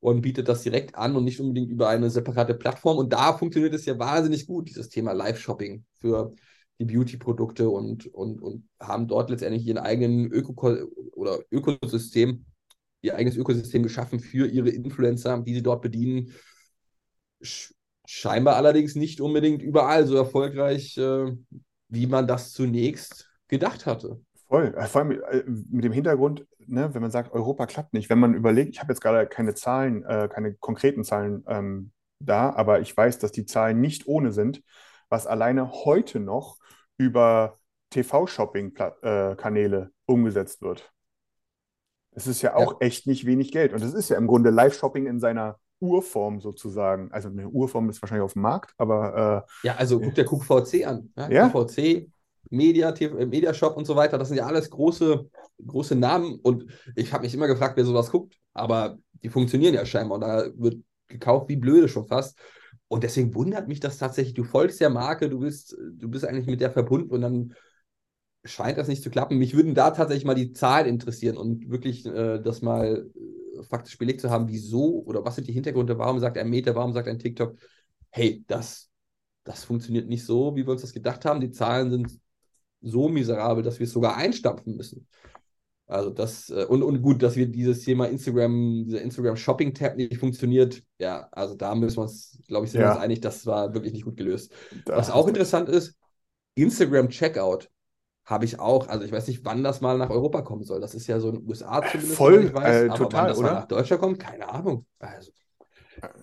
[0.00, 2.98] und bietet das direkt an und nicht unbedingt über eine separate Plattform.
[2.98, 6.34] Und da funktioniert es ja wahnsinnig gut, dieses Thema Live-Shopping für
[6.78, 10.54] die Beauty-Produkte und, und, und haben dort letztendlich ihren eigenen Öko
[11.14, 12.44] oder Ökosystem
[13.04, 16.32] ihr eigenes Ökosystem geschaffen für ihre Influencer, die sie dort bedienen.
[18.06, 21.32] Scheinbar allerdings nicht unbedingt überall so erfolgreich, äh,
[21.88, 24.20] wie man das zunächst gedacht hatte.
[24.48, 24.74] Voll.
[24.76, 28.08] Äh, vor allem äh, mit dem Hintergrund, ne, wenn man sagt, Europa klappt nicht.
[28.08, 32.80] Wenn man überlegt, ich habe jetzt gerade keine Zahlen, keine konkreten Zahlen ähm, da, aber
[32.80, 34.62] ich weiß, dass die Zahlen nicht ohne sind,
[35.10, 36.58] was alleine heute noch
[36.96, 37.58] über
[37.90, 40.94] TV-Shopping-Kanäle umgesetzt wird.
[42.14, 42.86] Es ist ja auch ja.
[42.86, 43.72] echt nicht wenig Geld.
[43.72, 47.10] Und es ist ja im Grunde Live-Shopping in seiner Urform sozusagen.
[47.12, 49.46] Also eine Urform ist wahrscheinlich auf dem Markt, aber.
[49.62, 51.10] Äh, ja, also guck dir QVC an.
[51.16, 51.30] Ja?
[51.30, 51.48] ja?
[51.48, 52.08] QVC,
[52.50, 54.18] Media, TV, äh, Mediashop und so weiter.
[54.18, 55.28] Das sind ja alles große,
[55.66, 56.38] große Namen.
[56.42, 58.34] Und ich habe mich immer gefragt, wer sowas guckt.
[58.52, 60.16] Aber die funktionieren ja scheinbar.
[60.16, 60.76] Und da wird
[61.08, 62.38] gekauft wie blöde schon fast.
[62.88, 64.34] Und deswegen wundert mich das tatsächlich.
[64.34, 67.54] Du folgst der Marke, du bist, du bist eigentlich mit der verbunden und dann
[68.44, 69.38] scheint das nicht zu klappen.
[69.38, 73.96] Mich würden da tatsächlich mal die Zahlen interessieren und wirklich äh, das mal äh, faktisch
[73.98, 77.08] belegt zu haben, wieso oder was sind die Hintergründe, warum sagt ein Meta, warum sagt
[77.08, 77.56] ein TikTok,
[78.10, 78.90] hey, das,
[79.44, 81.40] das funktioniert nicht so, wie wir uns das gedacht haben.
[81.40, 82.20] Die Zahlen sind
[82.80, 85.08] so miserabel, dass wir es sogar einstampfen müssen.
[85.86, 90.82] Also das, äh, und, und gut, dass wir dieses Thema Instagram, dieser Instagram-Shopping-Tab nicht funktioniert,
[90.98, 93.92] ja, also da müssen wir uns, glaube ich, sind wir uns einig, das war wirklich
[93.92, 94.52] nicht gut gelöst.
[94.86, 95.96] Das Was auch interessant ist,
[96.54, 97.68] Instagram-Checkout
[98.24, 100.80] habe ich auch, also ich weiß nicht, wann das mal nach Europa kommen soll.
[100.80, 103.28] Das ist ja so in den USA zumindest, Voll, ich weiß, äh, aber total, wann
[103.28, 103.48] das oder?
[103.48, 104.86] mal nach Deutschland kommt, keine Ahnung.
[104.98, 105.30] Also,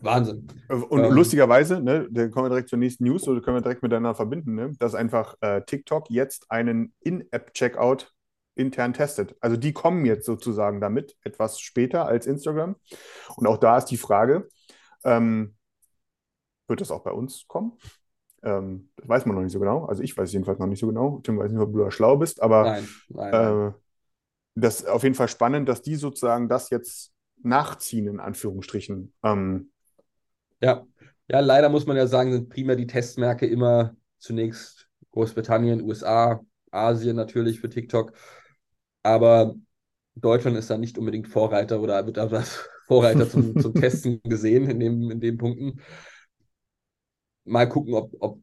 [0.02, 0.48] Wahnsinn.
[0.68, 3.84] Und ähm, lustigerweise, ne, dann kommen wir direkt zur nächsten News oder können wir direkt
[3.84, 8.12] miteinander verbinden, ne, dass einfach äh, TikTok jetzt einen In-App-Checkout
[8.56, 9.36] intern testet.
[9.40, 12.76] Also die kommen jetzt sozusagen damit etwas später als Instagram.
[13.36, 14.50] Und auch da ist die Frage,
[15.04, 15.56] ähm,
[16.68, 17.78] wird das auch bei uns kommen?
[18.44, 19.86] Ähm, das weiß man noch nicht so genau.
[19.86, 21.20] Also ich weiß jedenfalls noch nicht so genau.
[21.24, 23.34] Tim weiß nicht, ob du da schlau bist, aber nein, nein.
[23.34, 23.72] Äh,
[24.56, 29.14] das ist auf jeden Fall spannend, dass die sozusagen das jetzt nachziehen, in Anführungsstrichen.
[29.24, 29.72] Ähm,
[30.62, 30.86] ja.
[31.28, 37.16] ja, leider muss man ja sagen, sind primär die Testmärkte immer zunächst Großbritannien, USA, Asien
[37.16, 38.14] natürlich für TikTok.
[39.04, 39.56] Aber
[40.16, 44.70] Deutschland ist da nicht unbedingt Vorreiter oder wird da das Vorreiter zum, zum Testen gesehen
[44.70, 45.82] in, dem, in den Punkten
[47.46, 48.40] mal gucken, ob, ob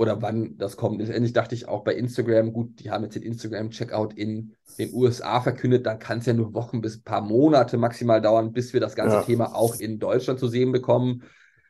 [0.00, 0.98] oder wann das kommt.
[0.98, 5.42] Letztendlich dachte ich auch bei Instagram, gut, die haben jetzt den Instagram-Checkout in den USA
[5.42, 8.80] verkündet, dann kann es ja nur Wochen bis ein paar Monate maximal dauern, bis wir
[8.80, 9.22] das ganze ja.
[9.22, 11.24] Thema auch in Deutschland zu sehen bekommen.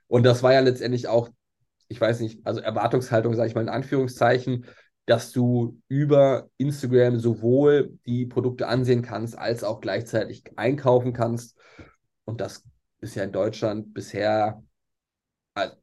[0.07, 1.29] Und das war ja letztendlich auch,
[1.89, 4.65] ich weiß nicht, also Erwartungshaltung, sage ich mal in Anführungszeichen,
[5.07, 11.59] dass du über Instagram sowohl die Produkte ansehen kannst, als auch gleichzeitig einkaufen kannst.
[12.25, 12.63] Und das
[13.01, 14.63] ist ja in Deutschland bisher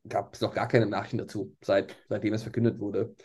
[0.08, 3.16] gab es noch gar keine Nachrichten dazu, seit, seitdem es verkündet wurde.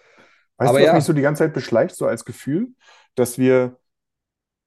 [0.57, 0.95] Weißt Aber du, was ja.
[0.95, 2.69] mich so die ganze Zeit beschleicht, so als Gefühl,
[3.15, 3.79] dass wir,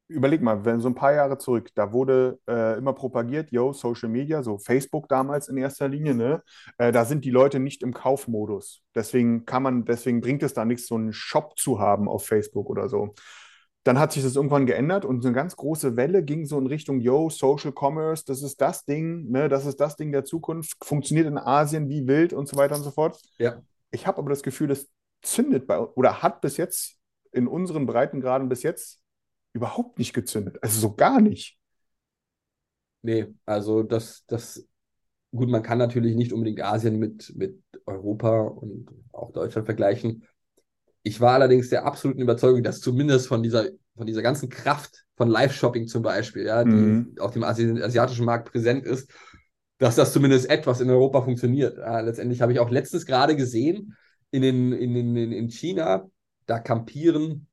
[0.08, 4.10] überleg mal, wenn so ein paar Jahre zurück, da wurde äh, immer propagiert, yo, Social
[4.10, 6.44] Media, so Facebook damals in erster Linie, ne,
[6.78, 8.84] äh, da sind die Leute nicht im Kaufmodus.
[8.94, 12.70] Deswegen kann man, deswegen bringt es da nichts, so einen Shop zu haben auf Facebook
[12.70, 13.16] oder so.
[13.86, 17.00] Dann hat sich das irgendwann geändert und eine ganz große Welle ging so in Richtung,
[17.02, 21.28] yo, Social Commerce, das ist das Ding, ne, das ist das Ding der Zukunft, funktioniert
[21.28, 23.22] in Asien wie wild und so weiter und so fort.
[23.38, 23.62] Ja.
[23.92, 24.90] Ich habe aber das Gefühl, das
[25.22, 26.98] zündet bei oder hat bis jetzt
[27.32, 29.02] in unseren Breitengraden bis jetzt
[29.54, 30.58] überhaupt nicht gezündet.
[30.64, 31.60] Also so gar nicht.
[33.04, 34.68] Nee, also das, das,
[35.32, 40.26] gut, man kann natürlich nicht unbedingt Asien mit, mit Europa und auch Deutschland vergleichen.
[41.08, 45.30] Ich war allerdings der absoluten Überzeugung, dass zumindest von dieser, von dieser ganzen Kraft von
[45.30, 47.16] Live-Shopping zum Beispiel, ja, die Mhm.
[47.20, 49.12] auf dem Asi asiatischen Markt präsent ist,
[49.78, 51.78] dass das zumindest etwas in Europa funktioniert.
[51.78, 53.96] Ja, letztendlich habe ich auch letztens gerade gesehen,
[54.32, 56.10] in, den, in, den, in, in China,
[56.48, 57.48] da kampieren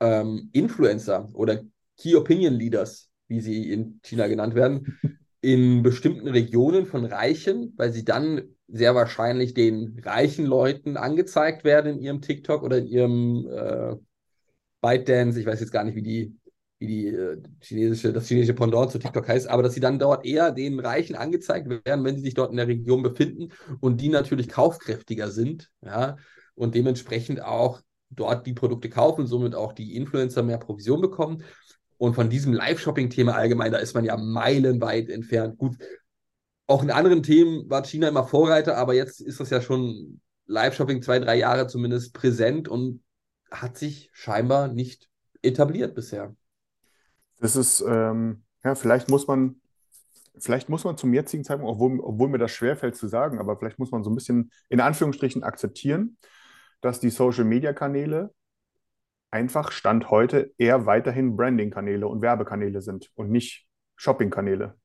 [0.00, 1.60] ähm, Influencer oder
[1.98, 4.98] Key Opinion Leaders, wie sie in China genannt werden,
[5.42, 11.94] in bestimmten Regionen von Reichen, weil sie dann sehr wahrscheinlich den reichen Leuten angezeigt werden
[11.94, 13.96] in ihrem TikTok oder in ihrem äh,
[14.80, 15.38] ByteDance.
[15.38, 16.36] Ich weiß jetzt gar nicht, wie die,
[16.78, 20.24] wie die äh, chinesische, das chinesische Pendant zu TikTok heißt, aber dass sie dann dort
[20.24, 24.08] eher den Reichen angezeigt werden, wenn sie sich dort in der Region befinden und die
[24.08, 26.16] natürlich kaufkräftiger sind, ja,
[26.54, 31.44] und dementsprechend auch dort die Produkte kaufen, somit auch die Influencer mehr Provision bekommen.
[31.96, 35.56] Und von diesem Live-Shopping-Thema allgemein, da ist man ja meilenweit entfernt.
[35.56, 35.76] Gut,
[36.66, 41.02] auch in anderen Themen war China immer Vorreiter, aber jetzt ist das ja schon Live-Shopping
[41.02, 43.02] zwei, drei Jahre zumindest präsent und
[43.50, 45.08] hat sich scheinbar nicht
[45.42, 46.34] etabliert bisher.
[47.38, 49.60] Das ist, ähm, ja, vielleicht muss man,
[50.38, 53.78] vielleicht muss man zum jetzigen Zeitpunkt, obwohl, obwohl mir das schwerfällt zu sagen, aber vielleicht
[53.78, 56.16] muss man so ein bisschen in Anführungsstrichen akzeptieren,
[56.80, 58.32] dass die Social-Media-Kanäle
[59.30, 64.76] einfach Stand heute eher weiterhin Branding-Kanäle und Werbekanäle sind und nicht Shopping-Kanäle.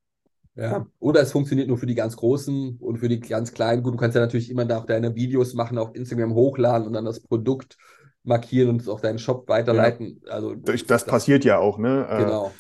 [0.58, 0.88] Ja.
[1.00, 3.84] Oder es funktioniert nur für die ganz Großen und für die ganz Kleinen.
[3.84, 7.06] Gut, du kannst ja natürlich immer auch deine Videos machen, auf Instagram hochladen und dann
[7.06, 7.78] das Produkt
[8.24, 10.22] markieren und es auf deinen Shop weiterleiten.
[10.30, 12.08] Also Das, das passiert ja auch, ne?
[12.10, 12.52] Äh, Genau.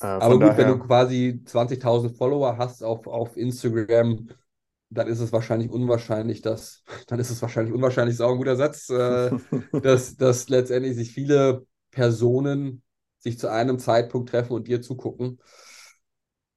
[0.00, 4.28] äh, Aber gut, wenn daher, du quasi 20.000 Follower hast auf, auf Instagram,
[4.90, 8.56] dann ist es wahrscheinlich unwahrscheinlich, dass, dann ist es wahrscheinlich unwahrscheinlich, ist auch ein guter
[8.56, 9.30] Satz, äh,
[9.82, 12.82] dass, dass letztendlich sich viele Personen
[13.18, 15.38] sich zu einem Zeitpunkt treffen und dir zugucken.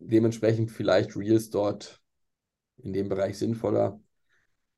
[0.08, 2.02] Dementsprechend vielleicht Reels dort
[2.78, 4.00] in dem Bereich sinnvoller.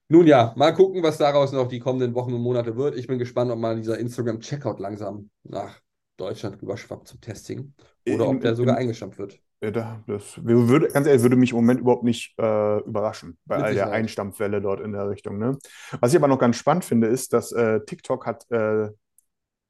[0.09, 2.95] Nun ja, mal gucken, was daraus noch die kommenden Wochen und Monate wird.
[2.95, 5.81] Ich bin gespannt, ob mal dieser Instagram-Checkout langsam nach
[6.15, 7.73] Deutschland rüberschwappt zum Testing
[8.09, 9.39] oder ob der sogar eingestampft wird.
[9.61, 13.55] Ja, da- das würde, ganz ehrlich, würde mich im Moment überhaupt nicht äh, überraschen, bei
[13.57, 14.03] Mit all der Sicherheit.
[14.03, 15.39] Einstampfwelle dort in der Richtung.
[15.39, 15.57] Ne?
[15.99, 18.89] Was ich aber noch ganz spannend finde, ist, dass äh, TikTok hat, äh,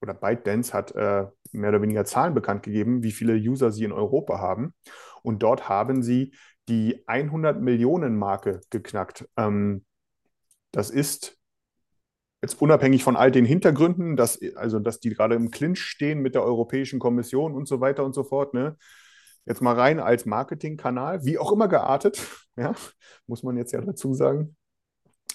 [0.01, 3.91] oder ByteDance hat äh, mehr oder weniger Zahlen bekannt gegeben, wie viele User sie in
[3.91, 4.73] Europa haben.
[5.27, 6.33] Und dort haben sie
[6.69, 9.27] die 100 Millionen Marke geknackt.
[9.35, 9.83] Ähm,
[10.71, 11.37] das ist
[12.41, 16.33] jetzt unabhängig von all den Hintergründen, dass, also, dass die gerade im Clinch stehen mit
[16.33, 18.77] der Europäischen Kommission und so weiter und so fort, ne?
[19.45, 22.73] Jetzt mal rein als Marketingkanal, wie auch immer geartet, ja,
[23.25, 24.55] muss man jetzt ja dazu sagen.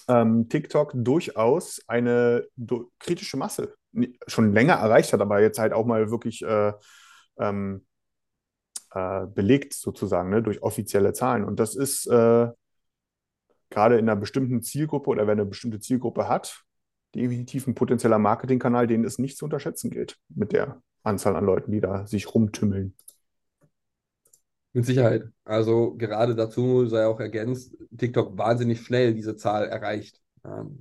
[0.07, 2.47] Ähm, TikTok durchaus eine
[2.97, 3.75] kritische Masse
[4.25, 6.73] schon länger erreicht hat, aber jetzt halt auch mal wirklich äh,
[7.37, 7.85] ähm,
[8.93, 11.43] äh, belegt sozusagen, ne, durch offizielle Zahlen.
[11.45, 12.47] Und das ist äh,
[13.69, 16.63] gerade in einer bestimmten Zielgruppe oder wenn eine bestimmte Zielgruppe hat,
[17.15, 21.71] definitiv ein potenzieller Marketingkanal, den es nicht zu unterschätzen gilt mit der Anzahl an Leuten,
[21.71, 22.95] die da sich rumtümmeln.
[24.73, 25.25] Mit Sicherheit.
[25.43, 30.19] Also gerade dazu sei auch ergänzt, TikTok wahnsinnig schnell diese Zahl erreicht.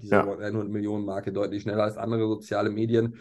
[0.01, 0.25] Diese Ja.
[0.25, 3.17] 100 Millionen Marke deutlich schneller als andere soziale Medien.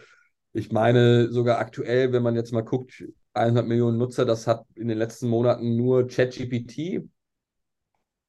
[0.54, 4.87] Ich meine sogar aktuell, wenn man jetzt mal guckt, 100 Millionen Nutzer, das hat in
[4.87, 7.07] den letzten Monaten nur ChatGPT,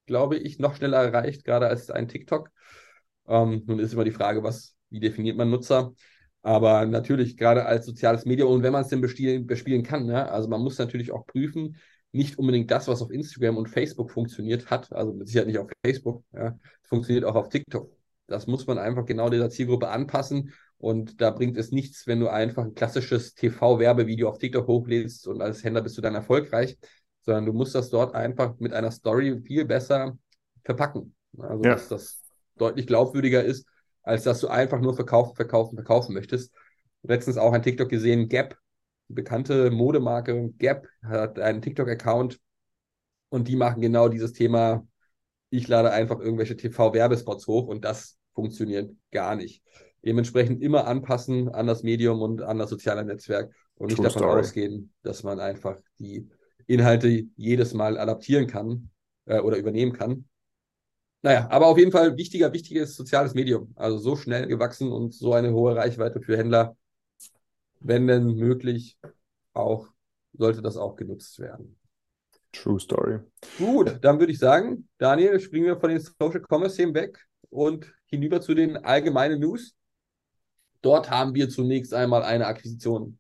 [0.06, 2.50] glaube ich, noch schneller erreicht, gerade als ein TikTok.
[3.26, 5.92] Ähm, nun ist immer die Frage, was, wie definiert man Nutzer?
[6.42, 10.30] Aber natürlich, gerade als soziales Medium und wenn man es denn bespielen, bespielen kann, ne?
[10.30, 11.76] also man muss natürlich auch prüfen,
[12.10, 15.70] nicht unbedingt das, was auf Instagram und Facebook funktioniert hat, also mit Sicherheit nicht auf
[15.84, 17.90] Facebook, ja, funktioniert auch auf TikTok.
[18.26, 20.52] Das muss man einfach genau dieser Zielgruppe anpassen
[20.83, 25.40] und da bringt es nichts, wenn du einfach ein klassisches TV-Werbevideo auf TikTok hochlädst und
[25.40, 26.77] als Händler bist du dann erfolgreich,
[27.21, 30.18] sondern du musst das dort einfach mit einer Story viel besser
[30.64, 31.14] verpacken.
[31.38, 31.75] Also, Ja.
[31.75, 32.23] dass das
[32.57, 33.64] deutlich glaubwürdiger ist,
[34.03, 36.53] als dass du einfach nur verkaufen, verkaufen, verkaufen möchtest.
[37.05, 38.59] Letztens auch ein TikTok gesehen, Gap,
[39.07, 42.40] bekannte Modemarke Gap, hat einen TikTok-Account
[43.29, 44.85] und die machen genau dieses Thema,
[45.49, 49.62] ich lade einfach irgendwelche TV-Werbespots hoch und das funktioniert gar nicht.
[50.04, 54.22] Dementsprechend immer anpassen an das Medium und an das soziale Netzwerk und nicht True davon
[54.22, 54.40] story.
[54.40, 56.28] ausgehen, dass man einfach die
[56.66, 58.90] Inhalte jedes Mal adaptieren kann
[59.26, 60.24] äh, oder übernehmen kann.
[61.22, 63.72] Naja, aber auf jeden Fall wichtiger, wichtiges soziales Medium.
[63.76, 66.76] Also so schnell gewachsen und so eine hohe Reichweite für Händler.
[67.80, 68.98] wenn denn möglich,
[69.52, 69.88] auch
[70.32, 71.78] sollte das auch genutzt werden.
[72.52, 73.18] True Story.
[73.58, 77.18] Gut, dann würde ich sagen, Daniel, springen wir von den Social Commerce Themen weg
[77.50, 79.74] und hinüber zu den allgemeinen News.
[80.83, 83.18] Dort haben wir zunächst einmal eine Akquisition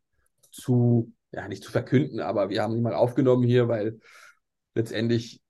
[0.50, 4.00] zu, ja, nicht zu verkünden, aber wir haben die mal aufgenommen hier, weil
[4.74, 5.40] letztendlich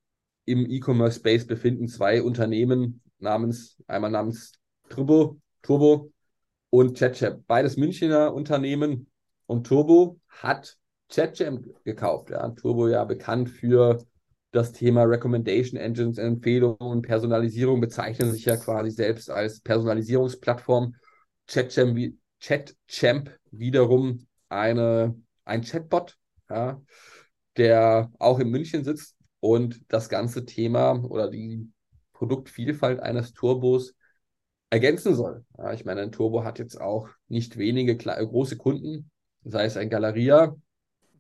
[0.44, 4.53] im E-Commerce Space befinden zwei Unternehmen namens, einmal namens
[4.88, 6.12] Turbo, Turbo
[6.70, 7.46] und ChatChap.
[7.46, 9.11] Beides Münchner Unternehmen
[9.46, 10.77] und Turbo hat
[11.11, 12.31] ChatChap gekauft.
[12.31, 12.48] Ja.
[12.51, 13.98] Turbo ja bekannt für
[14.51, 20.94] das Thema Recommendation Engines, Empfehlungen und Personalisierung, bezeichnen sich ja quasi selbst als Personalisierungsplattform.
[21.52, 26.16] ChatChamp, ChatChamp wiederum eine, ein Chatbot,
[26.48, 26.80] ja,
[27.56, 31.70] der auch in München sitzt und das ganze Thema oder die
[32.14, 33.94] Produktvielfalt eines Turbos
[34.70, 35.44] ergänzen soll.
[35.58, 39.10] Ja, ich meine, ein Turbo hat jetzt auch nicht wenige große Kunden,
[39.44, 40.56] sei es ein Galeria,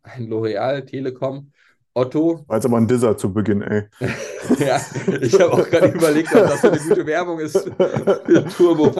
[0.02, 1.52] ein L'Oreal, Telekom,
[1.94, 2.44] Otto.
[2.46, 3.84] War jetzt aber ein Disser zu Beginn, ey.
[4.58, 4.80] ja,
[5.20, 8.94] ich habe auch gerade überlegt, ob das so eine gute Werbung ist für Turbo.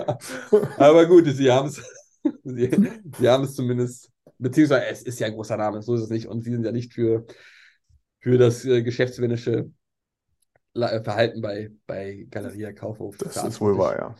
[0.77, 1.83] Aber gut, sie haben es
[2.45, 2.71] sie,
[3.19, 6.27] sie haben es zumindest, beziehungsweise es ist ja ein großer Name, so ist es nicht.
[6.27, 7.27] Und sie sind ja nicht für,
[8.21, 9.71] für das äh, geschäftsmännische
[10.75, 13.17] äh, Verhalten bei, bei Galeria Kaufhof.
[13.19, 14.15] Das ist wohl wahr, ja.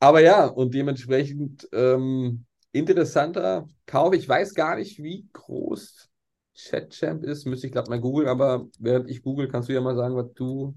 [0.00, 4.14] Aber ja, und dementsprechend ähm, interessanter Kauf.
[4.14, 6.08] Ich weiß gar nicht, wie groß
[6.58, 7.46] ChatChamp ist.
[7.46, 10.32] Müsste ich glaube mal googeln, aber während ich google, kannst du ja mal sagen, was
[10.34, 10.74] du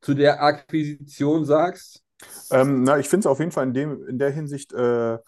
[0.00, 2.04] zu der Akquisition sagst.
[2.50, 5.18] Ähm, na, ich finde es auf jeden Fall in, dem, in der Hinsicht äh,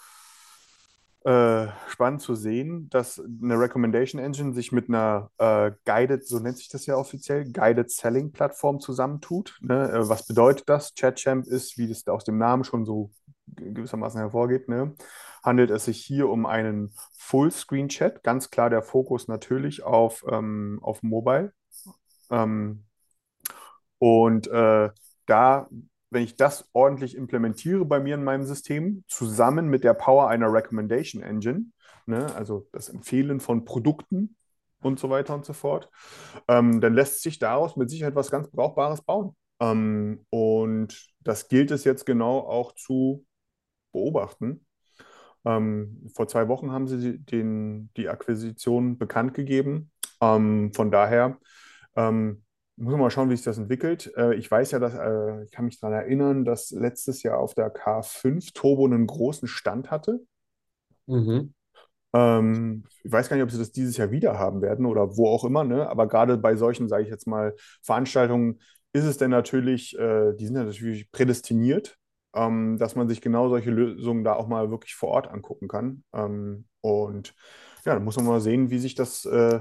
[1.22, 6.58] äh, spannend zu sehen, dass eine Recommendation Engine sich mit einer äh, Guided, so nennt
[6.58, 9.58] sich das ja offiziell, Guided Selling Plattform zusammentut.
[9.60, 9.90] Ne?
[9.90, 10.94] Äh, was bedeutet das?
[10.94, 13.10] ChatChamp ist, wie das aus dem Namen schon so
[13.46, 14.94] gewissermaßen hervorgeht, ne?
[15.42, 18.22] Handelt es sich hier um einen Fullscreen-Chat.
[18.22, 21.53] Ganz klar der Fokus natürlich auf, ähm, auf Mobile.
[22.31, 22.85] Ähm,
[23.98, 24.90] und äh,
[25.26, 25.68] da
[26.11, 30.53] wenn ich das ordentlich implementiere bei mir in meinem System, zusammen mit der Power einer
[30.53, 31.66] Recommendation Engine,
[32.07, 34.37] ne, also das Empfehlen von Produkten
[34.83, 35.88] und so weiter und so fort,
[36.48, 39.37] ähm, dann lässt sich daraus mit Sicherheit was ganz Brauchbares bauen.
[39.61, 43.24] Ähm, und das gilt es jetzt genau auch zu
[43.92, 44.66] beobachten.
[45.44, 49.90] Ähm, vor zwei Wochen haben sie den, die Akquisition bekannt gegeben.
[50.20, 51.38] Ähm, von daher
[51.96, 52.42] ähm,
[52.76, 54.12] muss man mal schauen, wie sich das entwickelt.
[54.16, 57.55] Äh, ich weiß ja, dass, äh, ich kann mich daran erinnern, dass letztes Jahr auf
[57.55, 60.20] der K5 Turbo einen großen Stand hatte.
[61.07, 61.55] Mhm.
[62.12, 65.29] Ähm, ich weiß gar nicht, ob sie das dieses Jahr wieder haben werden oder wo
[65.29, 65.88] auch immer, ne?
[65.88, 68.61] Aber gerade bei solchen, sage ich jetzt mal, Veranstaltungen
[68.92, 71.98] ist es denn natürlich, äh, die sind ja natürlich prädestiniert,
[72.34, 76.04] ähm, dass man sich genau solche Lösungen da auch mal wirklich vor Ort angucken kann.
[76.12, 77.34] Ähm, und
[77.84, 79.60] ja, dann muss man mal sehen, wie sich das äh,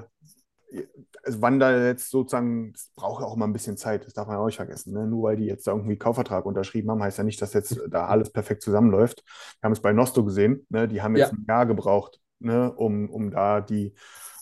[1.23, 4.27] also wann da jetzt sozusagen, es braucht ja auch mal ein bisschen Zeit, das darf
[4.27, 4.93] man ja auch nicht vergessen.
[4.93, 5.08] Ne?
[5.08, 8.08] Nur weil die jetzt da irgendwie Kaufvertrag unterschrieben haben, heißt ja nicht, dass jetzt da
[8.08, 9.23] alles perfekt zusammenläuft.
[9.60, 10.88] Wir haben es bei Nosto gesehen, ne?
[10.88, 11.38] die haben jetzt ja.
[11.38, 12.71] ein Jahr gebraucht, ne?
[12.73, 13.93] um, um da die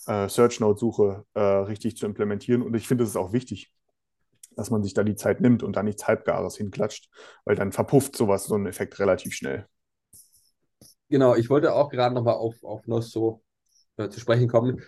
[0.07, 2.61] äh, Search Node-Suche äh, richtig zu implementieren.
[2.61, 3.73] Und ich finde, es ist auch wichtig,
[4.57, 7.09] dass man sich da die Zeit nimmt und da nichts Halbgares hinklatscht,
[7.45, 9.65] weil dann verpufft sowas, so ein Effekt relativ schnell.
[11.09, 13.41] Genau, ich wollte auch gerade nochmal auf, auf Nosto
[13.95, 14.81] äh, zu sprechen kommen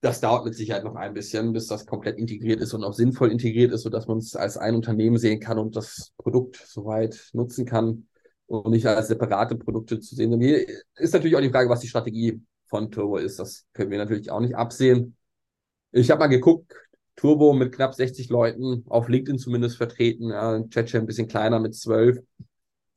[0.00, 3.32] das dauert mit Sicherheit noch ein bisschen, bis das komplett integriert ist und auch sinnvoll
[3.32, 7.64] integriert ist, sodass man es als ein Unternehmen sehen kann und das Produkt soweit nutzen
[7.64, 8.06] kann
[8.46, 10.40] und nicht als separate Produkte zu sehen.
[10.40, 10.66] Hier
[10.96, 13.38] ist natürlich auch die Frage, was die Strategie von Turbo ist.
[13.40, 15.16] Das können wir natürlich auch nicht absehen.
[15.90, 16.72] Ich habe mal geguckt,
[17.18, 21.74] Turbo mit knapp 60 Leuten, auf LinkedIn zumindest vertreten, ja, Chatche ein bisschen kleiner mit
[21.74, 22.18] 12.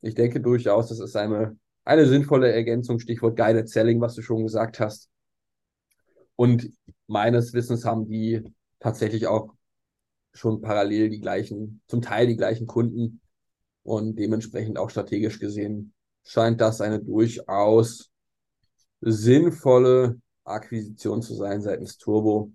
[0.00, 4.44] Ich denke durchaus, das ist eine, eine sinnvolle Ergänzung, Stichwort Guided Selling, was du schon
[4.44, 5.10] gesagt hast.
[6.36, 6.70] Und
[7.08, 8.42] meines Wissens haben die
[8.78, 9.54] tatsächlich auch
[10.32, 13.20] schon parallel die gleichen, zum Teil die gleichen Kunden
[13.82, 15.92] und dementsprechend auch strategisch gesehen
[16.24, 18.12] scheint das eine durchaus
[19.00, 22.52] sinnvolle Akquisition zu sein seitens Turbo.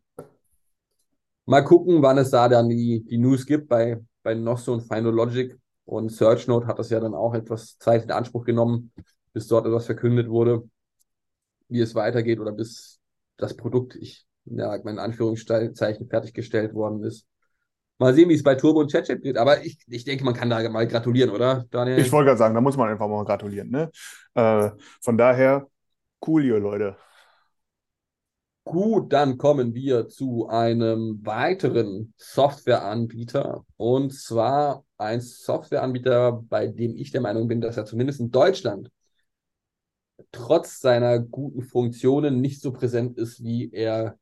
[1.49, 5.13] Mal gucken, wann es da dann die, die News gibt bei, bei Nosso und Final
[5.13, 5.57] Logic.
[5.85, 8.91] Und SearchNote hat das ja dann auch etwas Zeit in Anspruch genommen,
[9.31, 10.69] bis dort etwas verkündet wurde,
[11.69, 12.99] wie es weitergeht oder bis
[13.37, 17.25] das Produkt, ich ja, in Anführungszeichen fertiggestellt worden ist.
[17.97, 19.37] Mal sehen, wie es bei Turbo und ChatChat geht.
[19.37, 21.99] Aber ich, ich denke, man kann da mal gratulieren, oder, Daniel?
[21.99, 23.69] Ich wollte gerade sagen, da muss man einfach mal gratulieren.
[23.69, 23.89] Ne?
[24.33, 24.71] Äh,
[25.01, 25.65] von daher,
[26.27, 26.97] cool, ihr Leute.
[28.67, 33.65] Gut, dann kommen wir zu einem weiteren Softwareanbieter.
[33.77, 38.91] Und zwar ein Softwareanbieter, bei dem ich der Meinung bin, dass er zumindest in Deutschland
[40.33, 44.19] trotz seiner guten Funktionen nicht so präsent ist, wie er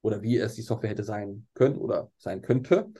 [0.00, 2.90] oder wie es die Software hätte sein können oder sein könnte.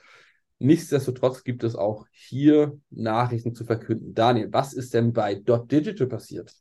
[0.59, 4.13] Nichtsdestotrotz gibt es auch hier Nachrichten zu verkünden.
[4.13, 6.55] Daniel, was ist denn bei Dot Digital passiert?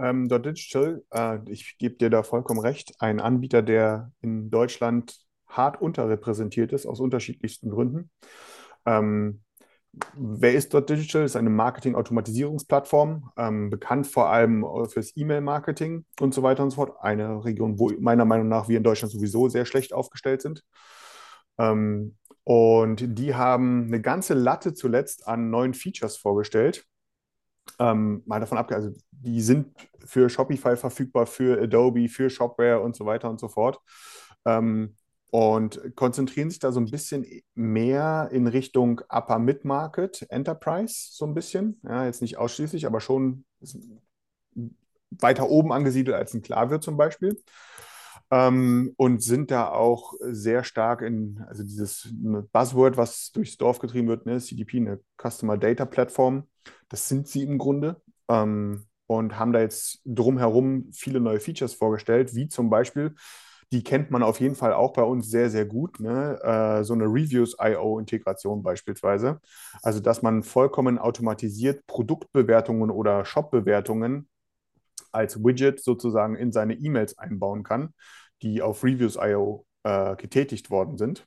[0.00, 5.20] Ähm, Dot Digital, äh, ich gebe dir da vollkommen recht, ein Anbieter, der in Deutschland
[5.46, 8.10] hart unterrepräsentiert ist, aus unterschiedlichsten Gründen.
[8.86, 9.42] Ähm,
[10.14, 11.24] wer ist Dot Digital?
[11.24, 16.96] Ist eine Marketing-Automatisierungsplattform, ähm, bekannt vor allem fürs E-Mail-Marketing und so weiter und so fort.
[17.00, 20.64] Eine Region, wo meiner Meinung nach wir in Deutschland sowieso sehr schlecht aufgestellt sind.
[21.58, 26.86] Ähm, und die haben eine ganze Latte zuletzt an neuen Features vorgestellt.
[27.78, 32.96] Ähm, mal davon abgesehen, also die sind für Shopify verfügbar, für Adobe, für Shopware und
[32.96, 33.78] so weiter und so fort.
[34.44, 34.96] Ähm,
[35.30, 41.34] und konzentrieren sich da so ein bisschen mehr in Richtung Upper Mid-Market, Enterprise, so ein
[41.34, 41.80] bisschen.
[41.84, 43.44] Ja, jetzt nicht ausschließlich, aber schon
[45.10, 47.36] weiter oben angesiedelt als ein Klavier zum Beispiel
[48.30, 52.08] ähm, und sind da auch sehr stark in, also dieses
[52.52, 56.44] Buzzword, was durchs Dorf getrieben wird, ne, CDP, eine Customer Data Plattform,
[56.88, 62.34] das sind sie im Grunde ähm, und haben da jetzt drumherum viele neue Features vorgestellt,
[62.34, 63.14] wie zum Beispiel,
[63.72, 66.38] die kennt man auf jeden Fall auch bei uns sehr, sehr gut, ne?
[66.42, 69.40] äh, so eine Reviews-IO-Integration beispielsweise.
[69.82, 74.28] Also, dass man vollkommen automatisiert Produktbewertungen oder Shop-Bewertungen
[75.12, 77.94] als Widget sozusagen in seine E-Mails einbauen kann,
[78.42, 81.26] die auf Reviews.io äh, getätigt worden sind.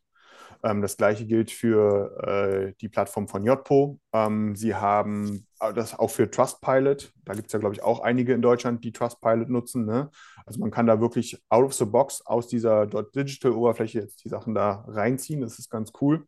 [0.64, 4.00] Ähm, das gleiche gilt für äh, die Plattform von JPO.
[4.14, 7.14] Ähm, sie haben äh, das auch für Trustpilot.
[7.26, 9.86] Da gibt es ja, glaube ich, auch einige in Deutschland, die Trustpilot nutzen.
[9.86, 10.10] Ne?
[10.46, 14.56] Also man kann da wirklich out of the box aus dieser Digital-Oberfläche jetzt die Sachen
[14.56, 15.42] da reinziehen.
[15.42, 16.26] Das ist ganz cool.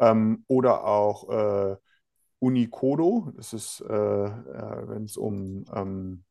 [0.00, 1.76] Ähm, oder auch äh,
[2.40, 3.32] Unicodo.
[3.36, 6.24] Das ist, äh, äh wenn es um ähm,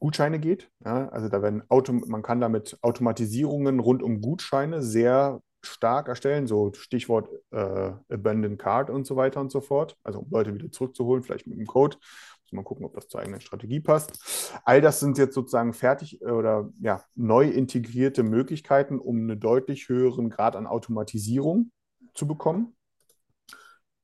[0.00, 0.70] Gutscheine geht.
[0.84, 6.46] Ja, also da werden Auto, man kann damit Automatisierungen rund um Gutscheine sehr stark erstellen,
[6.46, 9.96] so Stichwort äh, Abandoned Card und so weiter und so fort.
[10.02, 11.98] Also um Leute wieder zurückzuholen, vielleicht mit dem Code.
[12.44, 14.52] Muss man gucken, ob das zur eigenen Strategie passt.
[14.64, 19.88] All das sind jetzt sozusagen fertig äh, oder ja, neu integrierte Möglichkeiten, um einen deutlich
[19.88, 21.70] höheren Grad an Automatisierung
[22.14, 22.74] zu bekommen.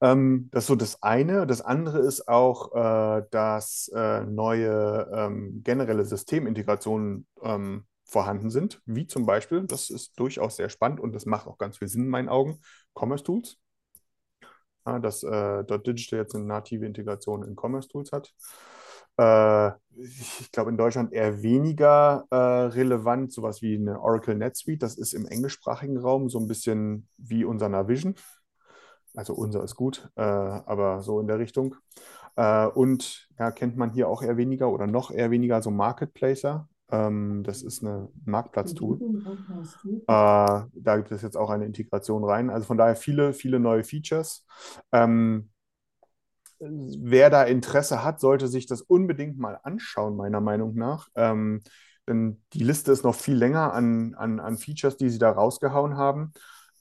[0.01, 1.47] Ähm, das ist so das eine.
[1.47, 9.07] Das andere ist auch, äh, dass äh, neue ähm, generelle Systemintegrationen ähm, vorhanden sind, wie
[9.07, 12.09] zum Beispiel, das ist durchaus sehr spannend und das macht auch ganz viel Sinn in
[12.09, 12.61] meinen Augen,
[12.95, 13.59] Commerce Tools.
[14.87, 18.33] Ja, dass äh, Digital jetzt eine native Integration in Commerce Tools hat.
[19.19, 24.79] Äh, ich glaube, in Deutschland eher weniger äh, relevant, sowas wie eine Oracle NetSuite.
[24.79, 28.15] Das ist im englischsprachigen Raum so ein bisschen wie unser Navision.
[29.17, 31.77] Also unser ist gut, äh, aber so in der Richtung.
[32.37, 36.69] Äh, und ja, kennt man hier auch eher weniger oder noch eher weniger so Marketplacer.
[36.91, 39.03] Ähm, das ist ein Marktplatztool.
[40.09, 40.13] Äh,
[40.75, 42.51] da gibt es jetzt auch eine Integration rein.
[42.51, 44.47] Also von daher viele, viele neue Features.
[44.93, 45.51] Ähm,
[46.59, 51.09] wer da Interesse hat, sollte sich das unbedingt mal anschauen, meiner Meinung nach.
[51.15, 51.63] Ähm,
[52.09, 55.97] denn die Liste ist noch viel länger an, an, an Features, die sie da rausgehauen
[55.97, 56.33] haben.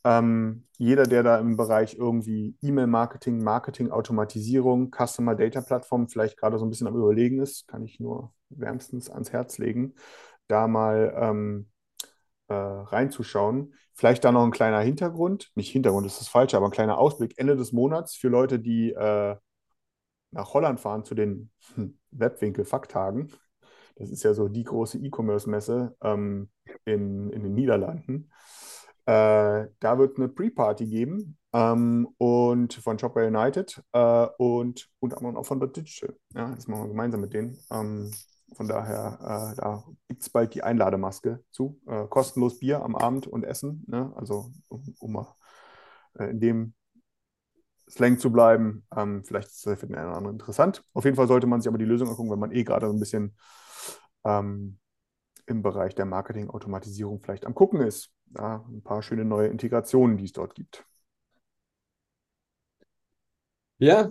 [0.06, 6.66] Ähm, jeder, der da im Bereich irgendwie E-Mail-Marketing, Marketing-Automatisierung, Customer Data Plattform vielleicht gerade so
[6.66, 9.95] ein bisschen am Überlegen ist, kann ich nur wärmstens ans Herz legen,
[10.47, 11.72] da mal ähm,
[12.49, 13.74] äh, reinzuschauen.
[13.95, 17.34] Vielleicht da noch ein kleiner Hintergrund, nicht Hintergrund ist das falsche, aber ein kleiner Ausblick
[17.38, 19.36] Ende des Monats für Leute, die äh,
[20.30, 23.32] nach Holland fahren zu den hm, Webwinkel-Fakttagen.
[23.95, 26.51] Das ist ja so die große E-Commerce-Messe ähm,
[26.84, 28.30] in, in den Niederlanden.
[29.06, 35.38] Äh, da wird eine Pre-Party geben ähm, und von Shopware United äh, und unter anderem
[35.38, 36.16] auch von Dot Digital.
[36.34, 37.58] Ja, das machen wir gemeinsam mit denen.
[37.72, 38.12] Ähm,
[38.56, 41.80] von daher, äh, da gibt es bald die Einlademaske zu.
[41.86, 43.84] Äh, kostenlos Bier am Abend und Essen.
[43.88, 44.12] Ne?
[44.16, 45.36] Also, um, um mal
[46.18, 46.74] äh, in dem
[47.88, 48.88] Slang zu bleiben.
[48.95, 50.84] Ähm, vielleicht ist das für den einen oder anderen interessant.
[50.93, 52.99] Auf jeden Fall sollte man sich aber die Lösung angucken, wenn man eh gerade ein
[52.99, 53.38] bisschen
[54.24, 54.80] ähm,
[55.45, 60.26] im Bereich der Marketing-Automatisierung vielleicht am Gucken ist ja, ein paar schöne neue Integrationen, die
[60.26, 60.86] es dort gibt.
[63.78, 64.10] Ja,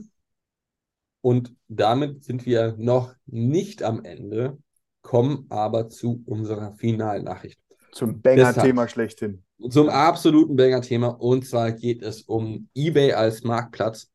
[1.24, 4.58] und damit sind wir noch nicht am Ende,
[5.00, 7.58] kommen aber zu unserer finalen Nachricht.
[7.92, 9.42] Zum Banger-Thema schlechthin.
[9.70, 11.08] Zum absoluten Banger-Thema.
[11.08, 14.12] Und zwar geht es um eBay als Marktplatz.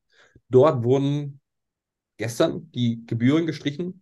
[0.50, 1.40] Dort wurden
[2.18, 4.02] gestern die Gebühren gestrichen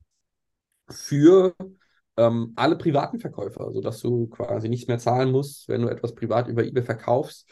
[0.90, 1.56] für
[2.18, 6.48] ähm, alle privaten Verkäufer, sodass du quasi nichts mehr zahlen musst, wenn du etwas privat
[6.48, 7.48] über eBay verkaufst.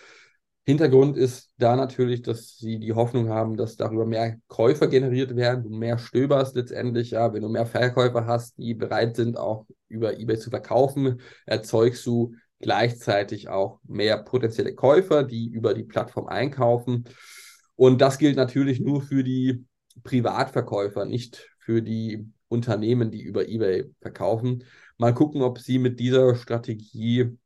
[0.68, 5.64] Hintergrund ist da natürlich, dass sie die Hoffnung haben, dass darüber mehr Käufer generiert werden,
[5.64, 10.20] du mehr stöberst letztendlich, ja, wenn du mehr Verkäufer hast, die bereit sind, auch über
[10.20, 17.04] eBay zu verkaufen, erzeugst du gleichzeitig auch mehr potenzielle Käufer, die über die Plattform einkaufen.
[17.76, 19.66] Und das gilt natürlich nur für die
[20.04, 24.64] Privatverkäufer, nicht für die Unternehmen, die über eBay verkaufen.
[24.98, 27.38] Mal gucken, ob sie mit dieser Strategie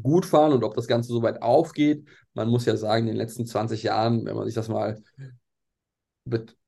[0.00, 2.06] gut fahren und ob das Ganze so weit aufgeht.
[2.34, 5.02] Man muss ja sagen, in den letzten 20 Jahren, wenn man sich das mal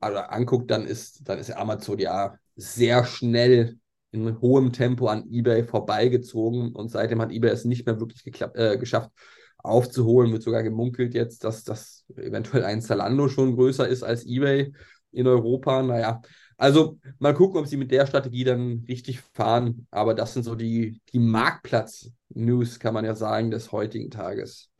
[0.01, 3.79] also anguckt, dann ist, dann ist Amazon ja sehr schnell
[4.11, 8.23] in hohem Tempo an eBay vorbeigezogen und seitdem hat eBay es nicht mehr wirklich
[8.55, 9.11] äh, geschafft
[9.59, 10.33] aufzuholen.
[10.33, 14.73] Wird sogar gemunkelt jetzt, dass das eventuell ein Zalando schon größer ist als eBay
[15.13, 15.83] in Europa.
[15.83, 16.21] Naja,
[16.63, 19.89] also mal gucken, ob sie mit der Strategie dann richtig fahren.
[19.91, 24.71] Aber das sind so die, die Marktplatz-News, kann man ja sagen, des heutigen Tages.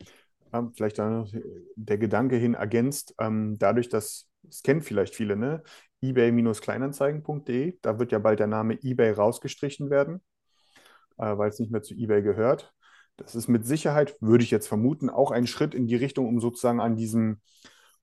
[0.53, 1.29] Ja, vielleicht noch
[1.75, 5.61] der Gedanke hin ergänzt, ähm, dadurch, dass, das kennen vielleicht viele, ne?
[6.01, 10.21] ebay-kleinanzeigen.de, da wird ja bald der Name eBay rausgestrichen werden,
[11.17, 12.73] äh, weil es nicht mehr zu eBay gehört.
[13.17, 16.39] Das ist mit Sicherheit, würde ich jetzt vermuten, auch ein Schritt in die Richtung, um
[16.39, 17.41] sozusagen an diesem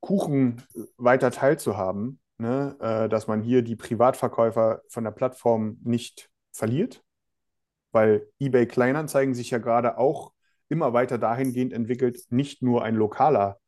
[0.00, 0.62] Kuchen
[0.98, 2.76] weiter teilzuhaben, ne?
[2.80, 7.02] äh, dass man hier die Privatverkäufer von der Plattform nicht verliert,
[7.92, 10.32] weil eBay Kleinanzeigen sich ja gerade auch
[10.68, 13.58] immer weiter dahingehend entwickelt, nicht nur ein lokaler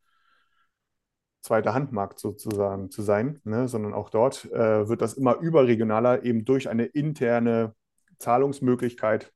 [1.43, 3.69] zweiter Handmarkt sozusagen zu sein, ne?
[3.69, 7.75] sondern auch dort äh, wird das immer überregionaler, eben durch eine interne
[8.19, 9.33] Zahlungsmöglichkeit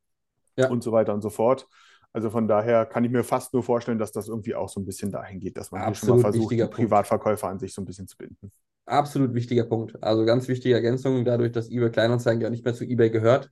[0.57, 0.68] ja.
[0.68, 1.68] und so weiter und so fort.
[2.12, 4.87] Also von daher kann ich mir fast nur vorstellen, dass das irgendwie auch so ein
[4.87, 7.84] bisschen dahin geht, dass man hier schon mal versucht, die Privatverkäufer an sich so ein
[7.84, 8.51] bisschen zu binden.
[8.87, 10.03] Absolut wichtiger Punkt.
[10.03, 13.51] Also ganz wichtige Ergänzung, dadurch, dass eBay Kleinanzeigen ja nicht mehr zu eBay gehört,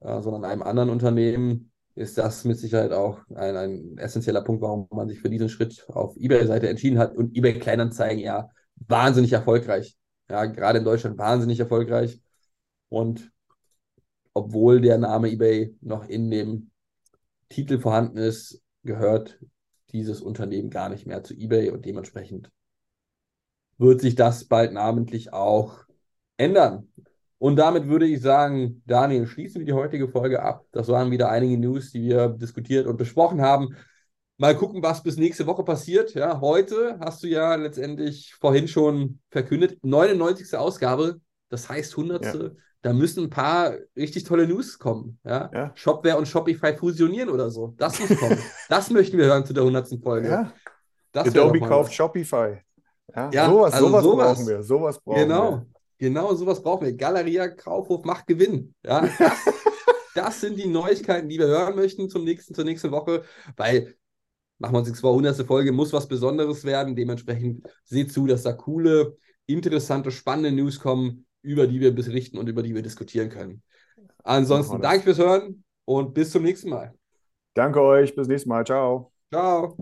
[0.00, 4.88] äh, sondern einem anderen Unternehmen, ist das mit Sicherheit auch ein, ein essentieller Punkt, warum
[4.90, 7.16] man sich für diesen Schritt auf eBay-Seite entschieden hat.
[7.16, 9.96] Und eBay Kleinanzeigen ja wahnsinnig erfolgreich.
[10.30, 12.20] Ja, gerade in Deutschland wahnsinnig erfolgreich.
[12.88, 13.30] Und
[14.34, 16.70] obwohl der Name eBay noch in dem
[17.48, 19.38] Titel vorhanden ist, gehört
[19.92, 22.50] dieses Unternehmen gar nicht mehr zu eBay und dementsprechend
[23.82, 25.84] wird sich das bald namentlich auch
[26.36, 26.88] ändern.
[27.38, 30.64] Und damit würde ich sagen, Daniel, schließen wir die heutige Folge ab.
[30.70, 33.76] Das waren wieder einige News, die wir diskutiert und besprochen haben.
[34.38, 36.14] Mal gucken, was bis nächste Woche passiert.
[36.14, 40.56] Ja, heute hast du ja letztendlich vorhin schon verkündet, 99.
[40.56, 42.24] Ausgabe, das heißt 100.
[42.24, 42.50] Ja.
[42.82, 45.18] Da müssen ein paar richtig tolle News kommen.
[45.24, 45.50] Ja?
[45.52, 45.72] ja.
[45.74, 47.74] Shopware und Shopify fusionieren oder so.
[47.76, 48.38] Das muss kommen.
[48.68, 50.00] das möchten wir hören zu der 100.
[50.02, 50.28] Folge.
[50.28, 50.52] Ja.
[51.14, 52.58] Adobe kauft Shopify.
[53.14, 54.62] Ja, ja sowas, also sowas, sowas, brauchen wir.
[54.62, 55.50] Sowas brauchen genau.
[55.50, 55.66] wir.
[55.98, 56.94] Genau, sowas brauchen wir.
[56.94, 58.74] Galeria Kaufhof macht Gewinn.
[58.84, 59.12] Ja, das,
[60.14, 63.22] das, sind die Neuigkeiten, die wir hören möchten zum nächsten, zur nächsten Woche,
[63.56, 63.94] weil
[64.58, 65.46] machen wir uns die 200.
[65.46, 66.96] Folge, muss was Besonderes werden.
[66.96, 72.48] Dementsprechend seht zu, dass da coole, interessante, spannende News kommen, über die wir berichten und
[72.48, 73.62] über die wir diskutieren können.
[74.24, 76.94] Ansonsten danke fürs Hören und bis zum nächsten Mal.
[77.54, 78.64] Danke euch, bis nächstes Mal.
[78.64, 79.12] Ciao.
[79.30, 79.76] Ciao.